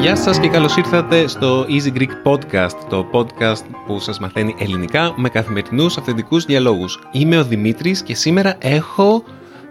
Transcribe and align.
Γεια 0.00 0.18
σας 0.18 0.40
και 0.40 0.48
καλώς 0.48 0.76
ήρθατε 0.76 1.26
στο 1.26 1.66
Easy 1.68 1.96
Greek 1.98 2.10
Podcast, 2.24 2.76
το 2.88 3.10
podcast 3.12 3.64
που 3.86 3.98
σας 3.98 4.18
μαθαίνει 4.18 4.54
ελληνικά 4.58 5.14
με 5.16 5.28
καθημερινούς 5.28 5.96
αυθεντικούς 5.96 6.44
διαλόγους. 6.44 6.98
Είμαι 7.12 7.38
ο 7.38 7.44
Δημήτρης 7.44 8.02
και 8.02 8.14
σήμερα 8.14 8.56
έχω 8.60 9.24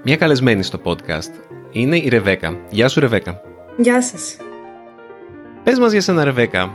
μια 0.03 0.15
καλεσμένη 0.15 0.63
στο 0.63 0.79
podcast. 0.83 1.31
Είναι 1.71 1.97
η 1.97 2.09
Ρεβέκα. 2.09 2.57
Γεια 2.69 2.87
σου 2.87 2.99
Ρεβέκα. 2.99 3.41
Γεια 3.77 4.01
σας. 4.01 4.37
Πες 5.63 5.79
μας 5.79 5.91
για 5.91 6.01
σένα 6.01 6.23
Ρεβέκα. 6.23 6.71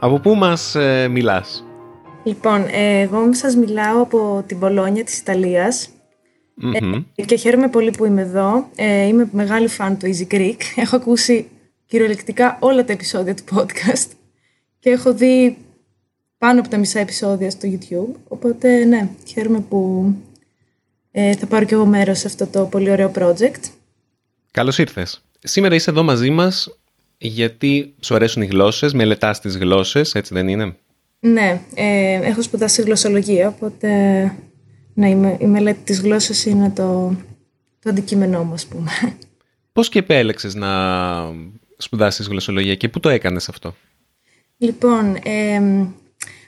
Από 0.00 0.18
πού 0.18 0.34
μας 0.34 0.74
ε, 0.74 1.08
μιλάς; 1.08 1.64
Λοιπόν, 2.22 2.66
ε, 2.70 3.00
εγώ 3.00 3.34
σας 3.34 3.56
μιλάω 3.56 4.02
από 4.02 4.44
την 4.46 4.58
Πολόνια 4.58 5.04
της 5.04 5.18
ιταλιας 5.18 5.88
ε, 7.16 7.24
και 7.24 7.36
χαίρομαι 7.36 7.68
πολύ 7.68 7.90
που 7.90 8.04
είμαι 8.04 8.22
εδώ. 8.22 8.68
Ε, 8.76 9.06
είμαι 9.06 9.28
μεγάλη 9.32 9.68
φαν 9.68 9.98
του 9.98 10.06
Easy 10.06 10.34
Greek. 10.34 10.56
Έχω 10.76 10.96
ακούσει 10.96 11.48
κυριολεκτικά 11.86 12.56
όλα 12.60 12.84
τα 12.84 12.92
επεισόδια 12.92 13.34
του 13.34 13.42
podcast 13.54 14.10
και 14.78 14.90
έχω 14.90 15.14
δει 15.14 15.56
πάνω 16.38 16.60
από 16.60 16.68
τα 16.68 16.76
μισά 16.76 17.00
επεισόδια 17.00 17.50
στο 17.50 17.68
YouTube. 17.72 18.16
Οπότε, 18.28 18.84
ναι, 18.84 19.08
χαίρομαι 19.26 19.60
που 19.60 20.12
ε, 21.10 21.34
θα 21.36 21.46
πάρω 21.46 21.64
κι 21.64 21.74
εγώ 21.74 21.86
μέρος 21.86 22.18
σε 22.18 22.26
αυτό 22.26 22.46
το 22.46 22.64
πολύ 22.64 22.90
ωραίο 22.90 23.12
project. 23.18 23.70
Καλώς 24.50 24.78
ήρθες. 24.78 25.24
Σήμερα 25.38 25.74
είσαι 25.74 25.90
εδώ 25.90 26.02
μαζί 26.02 26.30
μας 26.30 26.81
γιατί 27.28 27.94
σου 28.00 28.14
αρέσουν 28.14 28.42
οι 28.42 28.46
γλώσσες, 28.46 28.92
μελετάς 28.92 29.40
τις 29.40 29.56
γλώσσες, 29.56 30.14
έτσι 30.14 30.34
δεν 30.34 30.48
είναι; 30.48 30.76
Ναι, 31.20 31.60
ε, 31.74 32.14
έχω 32.22 32.42
σπουδάσει 32.42 32.82
γλωσσολογία, 32.82 33.48
οπότε 33.48 33.88
ναι, 34.94 35.08
η, 35.40 35.46
μελέτη 35.46 35.80
της 35.84 36.00
γλώσσας 36.00 36.44
είναι 36.44 36.70
το, 36.70 37.16
το 37.82 37.90
αντικείμενό 37.90 38.44
μου, 38.44 38.52
ας 38.52 38.66
πούμε. 38.66 38.90
Πώς 39.72 39.88
και 39.88 39.98
επέλεξες 39.98 40.54
να 40.54 40.68
σπουδάσεις 41.76 42.26
γλωσσολογία 42.26 42.74
και 42.74 42.88
πού 42.88 43.00
το 43.00 43.08
έκανες 43.08 43.48
αυτό; 43.48 43.74
Λοιπόν, 44.58 45.16
ε, 45.22 45.86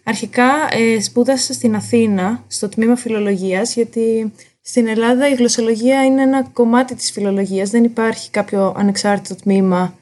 αρχικά 0.04 0.50
ε, 0.70 1.00
σπούδασα 1.00 1.52
στην 1.52 1.74
Αθήνα, 1.74 2.44
στο 2.46 2.68
τμήμα 2.68 2.96
φιλολογίας, 2.96 3.74
γιατί 3.74 4.32
στην 4.60 4.86
Ελλάδα 4.86 5.28
η 5.28 5.34
γλωσσολογία 5.34 6.04
είναι 6.04 6.22
ένα 6.22 6.42
κομμάτι 6.52 6.94
της 6.94 7.10
φιλολογίας. 7.10 7.70
Δεν 7.70 7.84
υπάρχει 7.84 8.30
κάποιο 8.30 8.74
ανεξάρτητο 8.76 9.34
τμήμα 9.42 9.94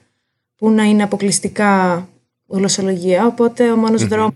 που 0.63 0.71
να 0.71 0.83
είναι 0.83 1.03
αποκλειστικά 1.03 2.09
γλωσσολογία, 2.47 3.27
οπότε 3.27 3.73
ο 3.73 3.77
μονος 3.77 4.07
δρόμος 4.07 4.35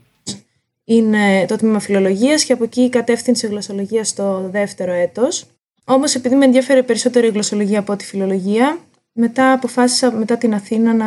είναι 0.84 1.46
το 1.48 1.56
τμήμα 1.56 1.78
φιλολογίας 1.78 2.44
και 2.44 2.52
από 2.52 2.64
εκεί 2.64 2.80
η 2.80 2.88
κατεύθυνση 2.88 3.46
γλωσσολογία 3.46 4.04
στο 4.04 4.48
δεύτερο 4.52 4.92
έτος. 4.92 5.46
Όμως 5.84 6.14
επειδή 6.14 6.34
με 6.34 6.44
ενδιαφέρει 6.44 6.82
περισσότερο 6.82 7.26
η 7.26 7.30
γλωσσολογία 7.30 7.78
από 7.78 7.96
τη 7.96 8.04
φιλολογία, 8.04 8.78
μετά 9.12 9.52
αποφάσισα 9.52 10.12
μετά 10.12 10.36
την 10.36 10.54
Αθήνα 10.54 10.94
να 10.94 11.06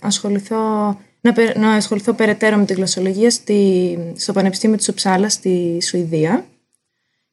ασχοληθώ, 0.00 0.56
να, 1.20 1.34
να 1.56 1.72
ασχοληθώ 1.72 2.12
περαιτέρω 2.12 2.56
με 2.56 2.64
τη 2.64 2.72
γλωσσολογία 2.72 3.30
στη, 3.30 3.98
στο 4.16 4.32
Πανεπιστήμιο 4.32 4.76
της 4.76 4.88
Οψάλα 4.88 5.28
στη 5.28 5.78
Σουηδία. 5.82 6.46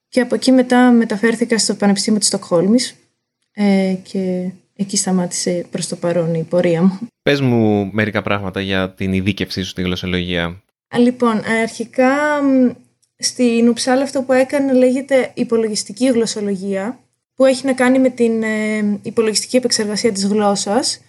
Και 0.08 0.22
από 0.22 0.36
εκεί 0.36 0.52
μετά 0.52 0.92
μεταφέρθηκα 0.92 1.58
στο 1.58 1.76
Πανεπιστήμιο 1.76 2.20
της 2.20 2.28
Στοκχόλμης 2.28 2.96
ε, 3.52 3.96
και 4.04 4.50
εκεί 4.80 4.98
σταμάτησε 4.98 5.66
προς 5.72 5.88
το 5.88 5.96
παρόν 5.96 6.34
η 6.34 6.44
πορεία 6.44 6.82
μου. 6.82 7.00
Πες 7.22 7.42
μου 7.42 7.90
μερικά 7.94 8.22
πράγματα 8.22 8.62
για 8.62 8.90
την 8.90 9.14
ειδίκευσή 9.14 9.62
σου 9.62 9.70
στη 9.70 9.82
γλωσσολογία. 9.82 10.62
Λοιπόν, 10.98 11.42
αρχικά 11.62 12.16
στην 13.18 13.70
Ουψάλα 13.70 14.02
αυτό 14.02 14.22
που 14.22 14.34
έκανε 14.34 14.74
λέγεται 14.74 15.32
υπολογιστική 15.34 16.08
γλωσσολογία 16.12 17.00
που 17.36 17.46
έχει 17.46 17.66
να 17.66 17.74
κάνει 17.74 18.00
με 18.00 18.10
την 18.10 18.44
ε, 18.44 19.00
υπολογιστική 19.02 19.58
επεξεργασία 19.58 20.12
της 20.12 20.26
γλώσσας 20.26 21.02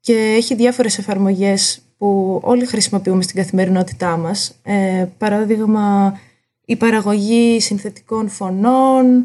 και 0.00 0.12
έχει 0.12 0.54
διάφορες 0.54 0.98
εφαρμογές 0.98 1.80
που 1.98 2.40
όλοι 2.42 2.66
χρησιμοποιούμε 2.66 3.22
στην 3.22 3.36
καθημερινότητά 3.36 4.16
μας. 4.16 4.54
Ε, 4.62 5.06
παράδειγμα, 5.18 6.18
η 6.64 6.76
παραγωγή 6.76 7.60
συνθετικών 7.60 8.28
φωνών, 8.28 9.24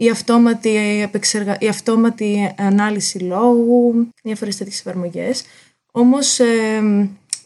η 0.00 0.10
αυτόματη, 0.10 0.76
επεξεργα... 1.02 1.56
η 1.60 1.68
αυτόματη 1.68 2.54
ανάλυση 2.56 3.18
λόγου, 3.18 4.08
διάφορες 4.22 4.56
τέτοιες 4.56 4.78
εφαρμογές. 4.78 5.44
Όμως, 5.92 6.38
ε, 6.38 6.80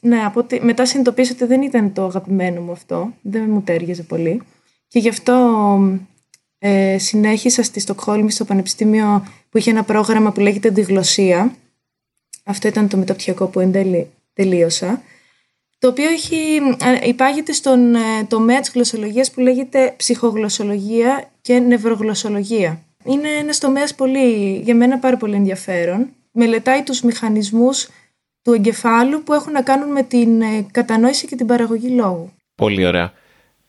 ναι, 0.01 0.25
από 0.25 0.41
ότι... 0.41 0.61
μετά 0.63 0.87
συνειδητοποίησα 0.87 1.33
ότι 1.35 1.45
δεν 1.45 1.63
ήταν 1.63 1.93
το 1.93 2.05
αγαπημένο 2.05 2.61
μου 2.61 2.73
αυτό, 2.73 3.13
δεν 3.23 3.51
μου 3.51 3.63
τέριαζε 3.63 4.03
πολύ. 4.03 4.43
Και 4.89 4.99
γι' 4.99 5.09
αυτό 5.09 5.35
ε, 6.59 6.99
συνέχισα 6.99 7.63
στη 7.63 7.81
Στοκχόλμη 7.81 8.31
στο 8.31 8.45
Πανεπιστήμιο 8.45 9.27
που 9.51 9.59
είχε 9.59 9.71
ένα 9.71 9.83
πρόγραμμα 9.83 10.33
που 10.33 10.41
λέγεται 10.41 10.69
Αντιγλωσία. 10.69 11.55
Αυτό 12.45 12.69
ήταν 12.69 12.89
το 12.89 12.97
μεταπτυχιακό 12.97 13.47
που 13.47 13.61
εν 13.61 13.73
τελείωσα. 14.33 15.03
Το 15.79 15.89
οποίο 15.89 16.09
έχει, 16.09 16.37
ε, 17.03 17.09
υπάγεται 17.09 17.53
στον 17.53 17.95
ε, 17.95 18.25
τομέα 18.29 18.61
της 18.61 18.71
γλωσσολογίας 18.71 19.31
που 19.31 19.41
λέγεται 19.41 19.95
ψυχογλωσσολογία 19.97 21.32
και 21.43 21.59
νευρογλωσσολογία. 21.59 22.83
Είναι 23.05 23.29
ένας 23.29 23.59
τομέας 23.59 23.95
πολύ, 23.95 24.61
για 24.65 24.75
μένα 24.75 24.99
πάρα 24.99 25.17
πολύ 25.17 25.35
ενδιαφέρον. 25.35 26.09
Μελετάει 26.33 26.83
τους 26.83 27.01
μηχανισμούς 27.01 27.89
του 28.43 28.53
εγκεφάλου 28.53 29.23
που 29.23 29.33
έχουν 29.33 29.53
να 29.53 29.63
κάνουν 29.63 29.93
με 29.93 30.03
την 30.03 30.43
ε, 30.43 30.67
κατανόηση 30.71 31.27
και 31.27 31.37
την 31.37 31.47
παραγωγή 31.47 31.89
λόγου. 31.89 32.33
Πολύ 32.55 32.87
ωραία. 32.87 33.13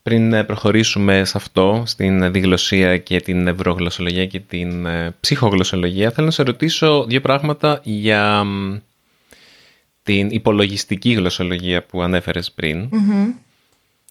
Πριν 0.04 0.34
ε, 0.34 0.44
προχωρήσουμε 0.44 1.26
σε 1.26 1.34
αυτό, 1.36 1.84
στην 1.86 2.32
διγλωσία 2.32 2.98
και 2.98 3.22
την 3.22 3.48
ευρωγλωσσολογία 3.48 4.26
και 4.26 4.40
την 4.40 4.86
ε, 4.86 5.16
ψυχογλωσσολογία, 5.20 6.12
θέλω 6.12 6.26
να 6.26 6.32
σε 6.32 6.44
ρωτήσω 6.44 7.06
δύο 7.08 7.22
πράγματα 7.22 7.80
για 7.84 8.46
την 10.04 10.30
υπολογιστική 10.30 11.12
γλωσσολογία 11.14 11.84
που 11.84 12.02
ανέφερες 12.02 12.52
πριν, 12.52 12.90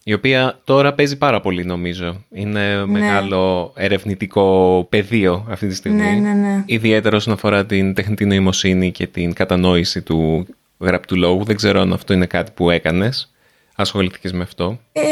η 0.03 0.13
οποία 0.13 0.59
τώρα 0.63 0.93
παίζει 0.93 1.17
πάρα 1.17 1.41
πολύ 1.41 1.65
νομίζω. 1.65 2.23
Είναι 2.31 2.75
ναι. 2.75 2.85
μεγάλο 2.85 3.73
ερευνητικό 3.75 4.87
πεδίο 4.89 5.45
αυτή 5.49 5.67
τη 5.67 5.75
στιγμή. 5.75 6.01
Ναι, 6.01 6.11
ναι, 6.11 6.33
ναι. 6.33 6.63
Ιδιαίτερα 6.65 7.15
όσον 7.15 7.33
αφορά 7.33 7.65
την 7.65 7.93
τεχνητή 7.93 8.25
νοημοσύνη 8.25 8.91
και 8.91 9.07
την 9.07 9.33
κατανόηση 9.33 10.01
του 10.01 10.47
γραπτού 10.79 11.17
λόγου. 11.17 11.43
Δεν 11.43 11.55
ξέρω 11.55 11.81
αν 11.81 11.93
αυτό 11.93 12.13
είναι 12.13 12.25
κάτι 12.25 12.51
που 12.51 12.69
έκανες. 12.69 13.33
Ασχολήθηκες 13.75 14.31
με 14.31 14.43
αυτό. 14.43 14.79
Ε, 14.91 15.03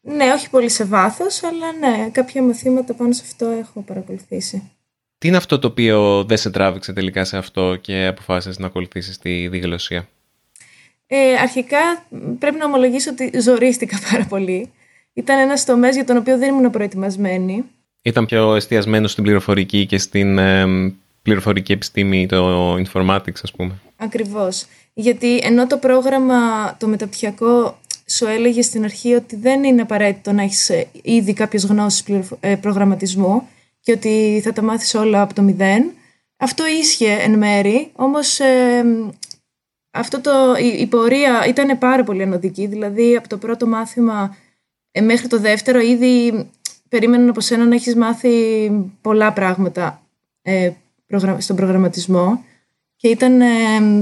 ναι, 0.00 0.32
όχι 0.32 0.50
πολύ 0.50 0.68
σε 0.68 0.84
βάθος, 0.84 1.42
αλλά 1.42 1.72
ναι, 1.72 2.10
κάποια 2.10 2.42
μαθήματα 2.42 2.94
πάνω 2.94 3.12
σε 3.12 3.22
αυτό 3.24 3.46
έχω 3.46 3.80
παρακολουθήσει. 3.80 4.70
Τι 5.18 5.28
είναι 5.28 5.36
αυτό 5.36 5.58
το 5.58 5.66
οποίο 5.66 6.24
δεν 6.24 6.36
σε 6.36 6.50
τράβηξε 6.50 6.92
τελικά 6.92 7.24
σε 7.24 7.36
αυτό 7.36 7.76
και 7.76 8.06
αποφάσισες 8.06 8.58
να 8.58 8.66
ακολουθήσεις 8.66 9.18
τη 9.18 9.48
διγλωσία. 9.48 10.08
Ε, 11.14 11.34
αρχικά 11.40 12.06
πρέπει 12.38 12.56
να 12.58 12.64
ομολογήσω 12.64 13.10
ότι 13.10 13.40
ζορίστηκα 13.40 13.98
πάρα 14.10 14.24
πολύ. 14.24 14.70
Ήταν 15.12 15.38
ένας 15.38 15.64
τομέας 15.64 15.94
για 15.94 16.04
τον 16.04 16.16
οποίο 16.16 16.38
δεν 16.38 16.48
ήμουν 16.54 16.70
προετοιμασμένη. 16.70 17.64
Ήταν 18.02 18.26
πιο 18.26 18.54
εστιασμένο 18.54 19.06
στην 19.06 19.24
πληροφορική 19.24 19.86
και 19.86 19.98
στην 19.98 20.38
ε, 20.38 20.64
πληροφορική 21.22 21.72
επιστήμη, 21.72 22.26
το 22.26 22.74
informatics 22.74 23.40
ας 23.42 23.52
πούμε. 23.52 23.72
Ακριβώς. 23.96 24.66
Γιατί 24.94 25.36
ενώ 25.42 25.66
το 25.66 25.76
πρόγραμμα, 25.76 26.36
το 26.76 26.86
μεταπτυχιακό 26.86 27.78
σου 28.06 28.26
έλεγε 28.26 28.62
στην 28.62 28.84
αρχή 28.84 29.14
ότι 29.14 29.36
δεν 29.36 29.64
είναι 29.64 29.82
απαραίτητο 29.82 30.32
να 30.32 30.42
έχεις 30.42 30.70
ε, 30.70 30.86
ήδη 31.02 31.32
κάποιες 31.32 31.64
γνώσεις 31.64 32.04
ε, 32.40 32.54
προγραμματισμού 32.56 33.48
και 33.80 33.92
ότι 33.92 34.40
θα 34.44 34.52
τα 34.52 34.62
μάθεις 34.62 34.94
όλα 34.94 35.22
από 35.22 35.34
το 35.34 35.42
μηδέν. 35.42 35.90
Αυτό 36.36 36.64
ίσχυε 36.80 37.16
εν 37.20 37.38
μέρη, 37.38 37.90
όμως 37.94 38.40
ε, 38.40 38.84
αυτό 39.94 40.20
το, 40.20 40.30
η, 40.78 40.86
πορεία 40.86 41.46
ήταν 41.48 41.78
πάρα 41.78 42.04
πολύ 42.04 42.22
ανωδική. 42.22 42.66
Δηλαδή 42.66 43.16
από 43.16 43.28
το 43.28 43.36
πρώτο 43.36 43.66
μάθημα 43.66 44.36
μέχρι 45.00 45.28
το 45.28 45.38
δεύτερο 45.38 45.80
ήδη 45.80 46.46
περίμεναν 46.88 47.28
από 47.28 47.40
σένα 47.40 47.64
να 47.64 47.74
έχεις 47.74 47.96
μάθει 47.96 48.70
πολλά 49.00 49.32
πράγματα 49.32 50.02
στον 51.38 51.56
προγραμματισμό 51.56 52.44
και 52.96 53.08
ήταν 53.08 53.40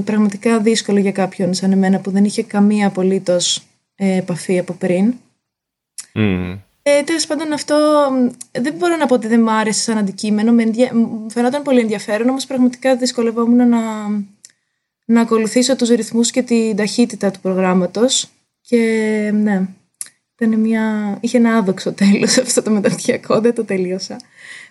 πραγματικά 0.05 0.61
δύσκολο 0.61 0.99
για 0.99 1.12
κάποιον 1.12 1.55
σαν 1.55 1.73
εμένα 1.73 1.99
που 1.99 2.11
δεν 2.11 2.25
είχε 2.25 2.43
καμία 2.43 2.87
απολύτως 2.87 3.62
ε, 3.94 4.17
επαφή 4.17 4.59
από 4.59 4.73
πριν. 4.73 5.14
Mm. 6.14 6.59
Ε, 6.82 7.03
Τέλος 7.03 7.26
πάντων, 7.26 7.53
αυτό 7.53 7.76
δεν 8.53 8.75
μπορώ 8.75 8.97
να 8.97 9.06
πω 9.06 9.14
ότι 9.14 9.26
δεν 9.26 9.41
μου 9.43 9.50
άρεσε 9.50 9.81
σαν 9.81 9.99
αντικείμενο. 9.99 10.53
Με 10.53 10.64
Μου 10.93 11.31
φαινόταν 11.31 11.62
πολύ 11.62 11.81
ενδιαφέρον, 11.81 12.29
όμως 12.29 12.47
πραγματικά 12.47 12.97
δυσκολευόμουν 12.97 13.69
να, 13.69 13.79
να 15.12 15.21
ακολουθήσω 15.21 15.77
τους 15.77 15.89
ρυθμούς 15.89 16.31
και 16.31 16.43
την 16.43 16.77
ταχύτητα 16.77 17.31
του 17.31 17.41
προγράμματος. 17.41 18.29
Και 18.61 18.77
ναι, 19.35 19.69
ήταν 20.39 20.61
μια... 20.61 21.17
είχε 21.21 21.37
ένα 21.37 21.57
άδοξο 21.57 21.93
τέλος 21.93 22.39
αυτό 22.47 22.62
το 22.62 22.71
μεταπτυχιακό, 22.71 23.41
δεν 23.41 23.55
το 23.55 23.65
τελείωσα. 23.65 24.17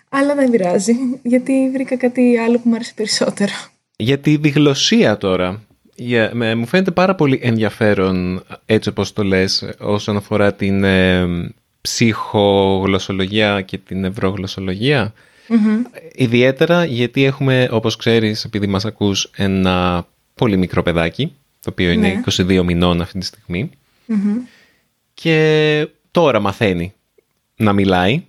Αλλά 0.10 0.36
δεν 0.36 0.50
πειράζει, 0.50 0.94
γιατί 1.24 1.70
βρήκα 1.74 1.98
κάτι 1.98 2.38
άλλο 2.38 2.56
που 2.56 2.70
μου 2.70 2.76
άρεσε 2.76 2.94
περισσότερο. 2.96 3.52
Για 3.96 4.20
τη 4.20 4.38
διγλωσία 4.38 5.18
τώρα, 5.18 5.62
Yeah, 6.10 6.56
μου 6.56 6.66
φαίνεται 6.66 6.92
πάρα 6.92 7.16
πολύ 7.16 7.40
ενδιαφέρον 7.44 8.44
έτσι 8.66 8.90
όπως 8.90 9.14
το 9.14 9.24
λες 9.24 9.70
όσον 9.80 10.18
αφορά 10.18 10.54
την 10.54 10.84
ε, 10.84 11.26
ψυχογλωσσολογία 11.82 13.62
και 13.62 13.78
την 13.78 14.04
ευρωγλωσσολογία. 14.04 15.14
Ιδιαίτερα 16.14 16.86
γιατί 16.86 17.24
έχουμε, 17.24 17.68
όπως 17.72 17.96
ξέρεις, 17.96 18.44
επειδή 18.44 18.68
μας 18.68 18.86
ακούς, 18.86 19.32
ένα 19.36 20.06
πολύ 20.40 20.58
μικρό 20.58 20.84
παιδάκι, 20.84 21.36
το 21.62 21.70
οποίο 21.70 21.92
είναι 21.92 22.24
22 22.26 22.46
ναι. 22.46 22.64
μηνών 22.64 23.02
αυτή 23.02 23.20
τη 23.20 23.26
στιγμη 23.26 23.70
και 25.14 25.88
τώρα 26.12 26.40
μαθαίνει 26.40 26.94
να 27.56 27.74
μιλάει. 27.74 28.24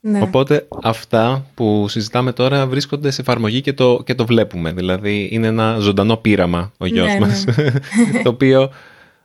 Ναι. 0.00 0.22
Οπότε 0.22 0.68
αυτά 0.82 1.46
που 1.54 1.86
συζητάμε 1.88 2.32
τώρα 2.32 2.66
βρίσκονται 2.66 3.10
σε 3.10 3.20
εφαρμογή 3.20 3.60
και 3.60 3.72
το, 3.72 4.02
και 4.04 4.14
το 4.14 4.26
βλέπουμε. 4.26 4.72
Δηλαδή 4.72 5.28
είναι 5.32 5.46
ένα 5.46 5.76
ζωντανό 5.78 6.16
πείραμα 6.16 6.72
ο 6.78 6.86
γιος 6.86 7.06
ναι, 7.06 7.18
μας, 7.18 7.44
το 8.24 8.28
οποίο 8.28 8.70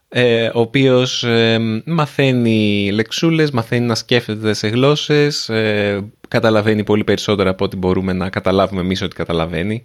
ε, 0.09 0.45
ο 0.47 0.59
οποίος 0.59 1.23
ε, 1.23 1.59
μαθαίνει 1.85 2.89
λεξούλες, 2.91 3.51
μαθαίνει 3.51 3.85
να 3.85 3.95
σκέφτεται 3.95 4.53
σε 4.53 4.67
γλώσσες, 4.67 5.49
ε, 5.49 6.01
καταλαβαίνει 6.27 6.83
πολύ 6.83 7.03
περισσότερα 7.03 7.49
από 7.49 7.65
ό,τι 7.65 7.75
μπορούμε 7.75 8.13
να 8.13 8.29
καταλάβουμε 8.29 8.81
εμείς 8.81 9.01
ότι 9.01 9.15
καταλαβαίνει. 9.15 9.83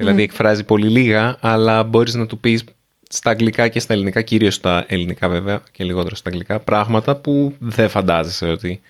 Δηλαδή 0.00 0.22
εκφράζει 0.22 0.64
πολύ 0.64 0.88
λίγα, 0.88 1.36
αλλά 1.40 1.82
μπορείς 1.82 2.14
να 2.14 2.26
του 2.26 2.38
πεις 2.38 2.64
στα 3.08 3.30
αγγλικά 3.30 3.68
και 3.68 3.80
στα 3.80 3.92
ελληνικά, 3.92 4.22
κυρίως 4.22 4.54
στα 4.54 4.84
ελληνικά 4.88 5.28
βέβαια 5.28 5.62
και 5.72 5.84
λιγότερο 5.84 6.14
στα 6.14 6.28
αγγλικά, 6.28 6.58
πράγματα 6.58 7.16
που 7.16 7.54
δεν 7.58 7.88
φαντάζεσαι 7.88 8.46
ότι 8.46 8.80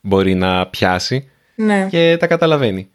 μπορεί 0.00 0.34
να 0.34 0.66
πιάσει 0.66 1.28
ναι. 1.54 1.86
και 1.90 2.16
τα 2.20 2.26
καταλαβαίνει. 2.26 2.88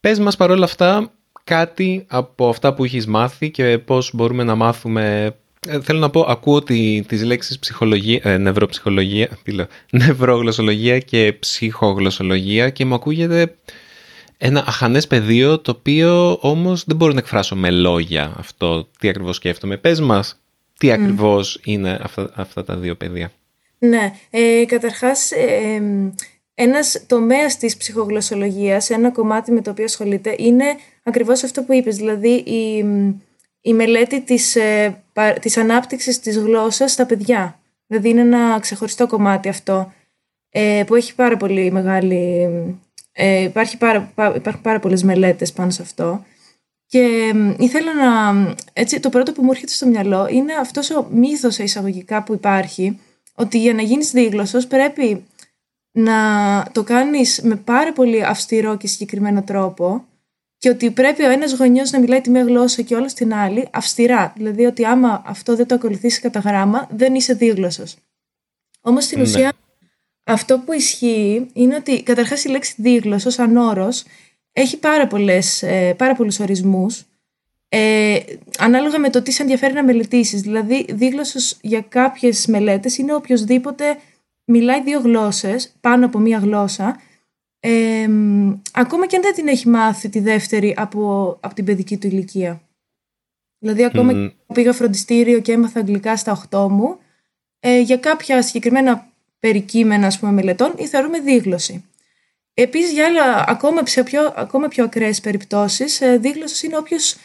Πες 0.00 0.18
μας 0.18 0.36
παρόλα 0.36 0.64
αυτά 0.64 1.12
κάτι 1.44 2.04
από 2.08 2.48
αυτά 2.48 2.74
που 2.74 2.84
έχεις 2.84 3.06
μάθει 3.06 3.50
και 3.50 3.78
πώς 3.78 4.10
μπορούμε 4.14 4.44
να 4.44 4.54
μάθουμε 4.54 5.34
ε, 5.68 5.80
θέλω 5.80 5.98
να 5.98 6.10
πω, 6.10 6.20
ακούω 6.28 6.62
τη, 6.62 7.02
τις 7.02 7.22
λέξεις 7.22 7.58
ψυχολογία, 7.58 8.20
ε, 8.22 8.36
νευροψυχολογία, 8.36 9.28
τι 9.42 9.52
λέω, 9.52 9.66
νευρογλωσσολογία 9.90 10.98
και 10.98 11.36
ψυχογλωσσολογία 11.40 12.70
και 12.70 12.84
μου 12.84 12.94
ακούγεται 12.94 13.54
ένα 14.38 14.64
αχανές 14.66 15.06
πεδίο 15.06 15.58
το 15.58 15.70
οποίο 15.70 16.38
όμως 16.40 16.84
δεν 16.84 16.96
μπορώ 16.96 17.12
να 17.12 17.18
εκφράσω 17.18 17.56
με 17.56 17.70
λόγια 17.70 18.34
αυτό 18.38 18.88
τι 18.98 19.08
ακριβώς 19.08 19.36
σκέφτομαι. 19.36 19.76
Πες 19.76 20.00
μας 20.00 20.40
τι 20.78 20.92
ακριβώς 20.92 21.60
είναι 21.64 21.98
αυτά, 22.02 22.30
αυτά 22.34 22.64
τα 22.64 22.76
δύο 22.76 22.94
πεδία. 22.94 23.32
Ναι, 23.78 24.12
ε, 24.30 24.64
καταρχάς 24.66 25.30
ε, 25.30 25.82
ένας 26.54 27.04
τομέας 27.06 27.56
της 27.56 27.76
ψυχογλωσσολογίας, 27.76 28.90
ένα 28.90 29.10
κομμάτι 29.10 29.52
με 29.52 29.62
το 29.62 29.70
οποίο 29.70 29.84
ασχολείται 29.84 30.34
είναι 30.38 30.64
ακριβώς 31.02 31.42
αυτό 31.42 31.62
που 31.62 31.72
είπες, 31.72 31.96
δηλαδή 31.96 32.32
η 32.32 32.84
η 33.66 33.74
μελέτη 33.74 34.20
της, 34.20 34.56
ε, 34.56 35.02
της 35.40 35.56
ανάπτυξης 35.56 36.20
της 36.20 36.38
γλώσσας 36.38 36.92
στα 36.92 37.06
παιδιά. 37.06 37.60
Δηλαδή 37.86 38.08
είναι 38.08 38.20
ένα 38.20 38.58
ξεχωριστό 38.60 39.06
κομμάτι 39.06 39.48
αυτό 39.48 39.92
ε, 40.50 40.82
που 40.86 40.94
έχει 40.94 41.14
πάρα 41.14 41.36
πολύ 41.36 41.70
μεγάλη... 41.70 42.48
Ε, 43.16 43.42
υπάρχει 43.42 43.76
πάρα, 43.76 44.12
υπάρχουν 44.34 44.62
πάρα 44.62 44.78
πολλές 44.78 45.02
μελέτες 45.02 45.52
πάνω 45.52 45.70
σε 45.70 45.82
αυτό. 45.82 46.24
Και 46.86 47.32
ήθελα 47.58 47.94
να... 47.94 48.54
Έτσι, 48.72 49.00
το 49.00 49.08
πρώτο 49.08 49.32
που 49.32 49.42
μου 49.42 49.50
έρχεται 49.50 49.72
στο 49.72 49.86
μυαλό 49.86 50.28
είναι 50.30 50.52
αυτός 50.54 50.90
ο 50.90 51.08
μύθος 51.10 51.58
εισαγωγικά 51.58 52.22
που 52.22 52.32
υπάρχει 52.32 53.00
ότι 53.34 53.58
για 53.58 53.74
να 53.74 53.82
γίνεις 53.82 54.10
δίγλωσσος 54.10 54.66
πρέπει 54.66 55.24
να 55.90 56.14
το 56.72 56.82
κάνεις 56.82 57.40
με 57.42 57.56
πάρα 57.56 57.92
πολύ 57.92 58.24
αυστηρό 58.24 58.76
και 58.76 58.86
συγκεκριμένο 58.86 59.42
τρόπο 59.42 60.04
και 60.58 60.68
ότι 60.68 60.90
πρέπει 60.90 61.22
ο 61.22 61.30
ένας 61.30 61.52
γονιός 61.52 61.90
να 61.90 62.00
μιλάει 62.00 62.20
τη 62.20 62.30
μία 62.30 62.42
γλώσσα 62.42 62.82
και 62.82 62.94
όλο 62.94 63.06
την 63.06 63.34
άλλη 63.34 63.68
αυστηρά. 63.70 64.32
Δηλαδή 64.36 64.64
ότι 64.64 64.84
άμα 64.84 65.22
αυτό 65.26 65.56
δεν 65.56 65.66
το 65.66 65.74
ακολουθήσει 65.74 66.20
κατά 66.20 66.38
γράμμα, 66.38 66.88
δεν 66.90 67.14
είσαι 67.14 67.34
δίγλωσσος. 67.34 67.96
Όμως 68.80 69.04
στην 69.04 69.18
ναι. 69.18 69.24
ουσία 69.24 69.52
αυτό 70.24 70.58
που 70.58 70.72
ισχύει 70.72 71.46
είναι 71.52 71.74
ότι 71.74 72.02
καταρχάς 72.02 72.44
η 72.44 72.48
λέξη 72.48 72.74
δίγλωσσος 72.76 73.34
σαν 73.34 73.56
όρος 73.56 74.04
έχει 74.52 74.78
πάρα, 74.78 75.06
πολλές, 75.06 75.62
ε, 75.62 75.94
πάρα 75.98 76.14
πολλούς 76.14 76.38
ορισμούς 76.38 77.04
ε, 77.76 78.18
ανάλογα 78.58 78.98
με 78.98 79.10
το 79.10 79.22
τι 79.22 79.32
σε 79.32 79.42
ενδιαφέρει 79.42 79.72
να 79.72 79.84
μελετήσεις. 79.84 80.40
Δηλαδή, 80.40 80.86
δίγλωσσος 80.88 81.56
για 81.60 81.80
κάποιες 81.80 82.46
μελέτες 82.46 82.98
είναι 82.98 83.14
οποιοδήποτε 83.14 83.96
μιλάει 84.44 84.82
δύο 84.82 85.00
γλώσσες, 85.00 85.74
πάνω 85.80 86.06
από 86.06 86.18
μία 86.18 86.38
γλώσσα 86.38 87.00
ε, 87.60 88.08
ακόμα 88.72 89.06
και 89.06 89.16
αν 89.16 89.22
δεν 89.22 89.34
την 89.34 89.48
έχει 89.48 89.68
μάθει 89.68 90.08
τη 90.08 90.20
δεύτερη 90.20 90.74
από, 90.76 91.36
από 91.40 91.54
την 91.54 91.64
παιδική 91.64 91.96
του 91.96 92.06
ηλικία. 92.06 92.62
Δηλαδή, 93.58 93.84
ακόμα 93.84 94.12
mm. 94.12 94.28
και 94.46 94.54
πήγα 94.54 94.72
φροντιστήριο 94.72 95.40
και 95.40 95.52
έμαθα 95.52 95.80
αγγλικά 95.80 96.16
στα 96.16 96.48
8 96.50 96.66
μου, 96.70 96.98
ε, 97.60 97.80
για 97.80 97.96
κάποια 97.96 98.42
συγκεκριμένα 98.42 99.12
περικείμενα 99.44 100.06
ας 100.06 100.18
πούμε, 100.18 100.32
μελετών, 100.32 100.72
ή 100.76 100.86
θεωρούμε 100.86 101.18
δίγλωση. 101.20 101.84
Επίσης, 102.54 102.92
για 102.92 103.06
άλλα, 103.06 103.44
ακόμα, 103.48 103.82
πιο, 103.82 104.32
ακόμα 104.36 104.68
πιο 104.68 104.84
ακραίες 104.84 105.20
περιπτώσεις, 105.20 106.00
ε, 106.00 106.16
δίγλωσος 106.16 106.62
είναι 106.62 106.76
όποιος 106.76 107.16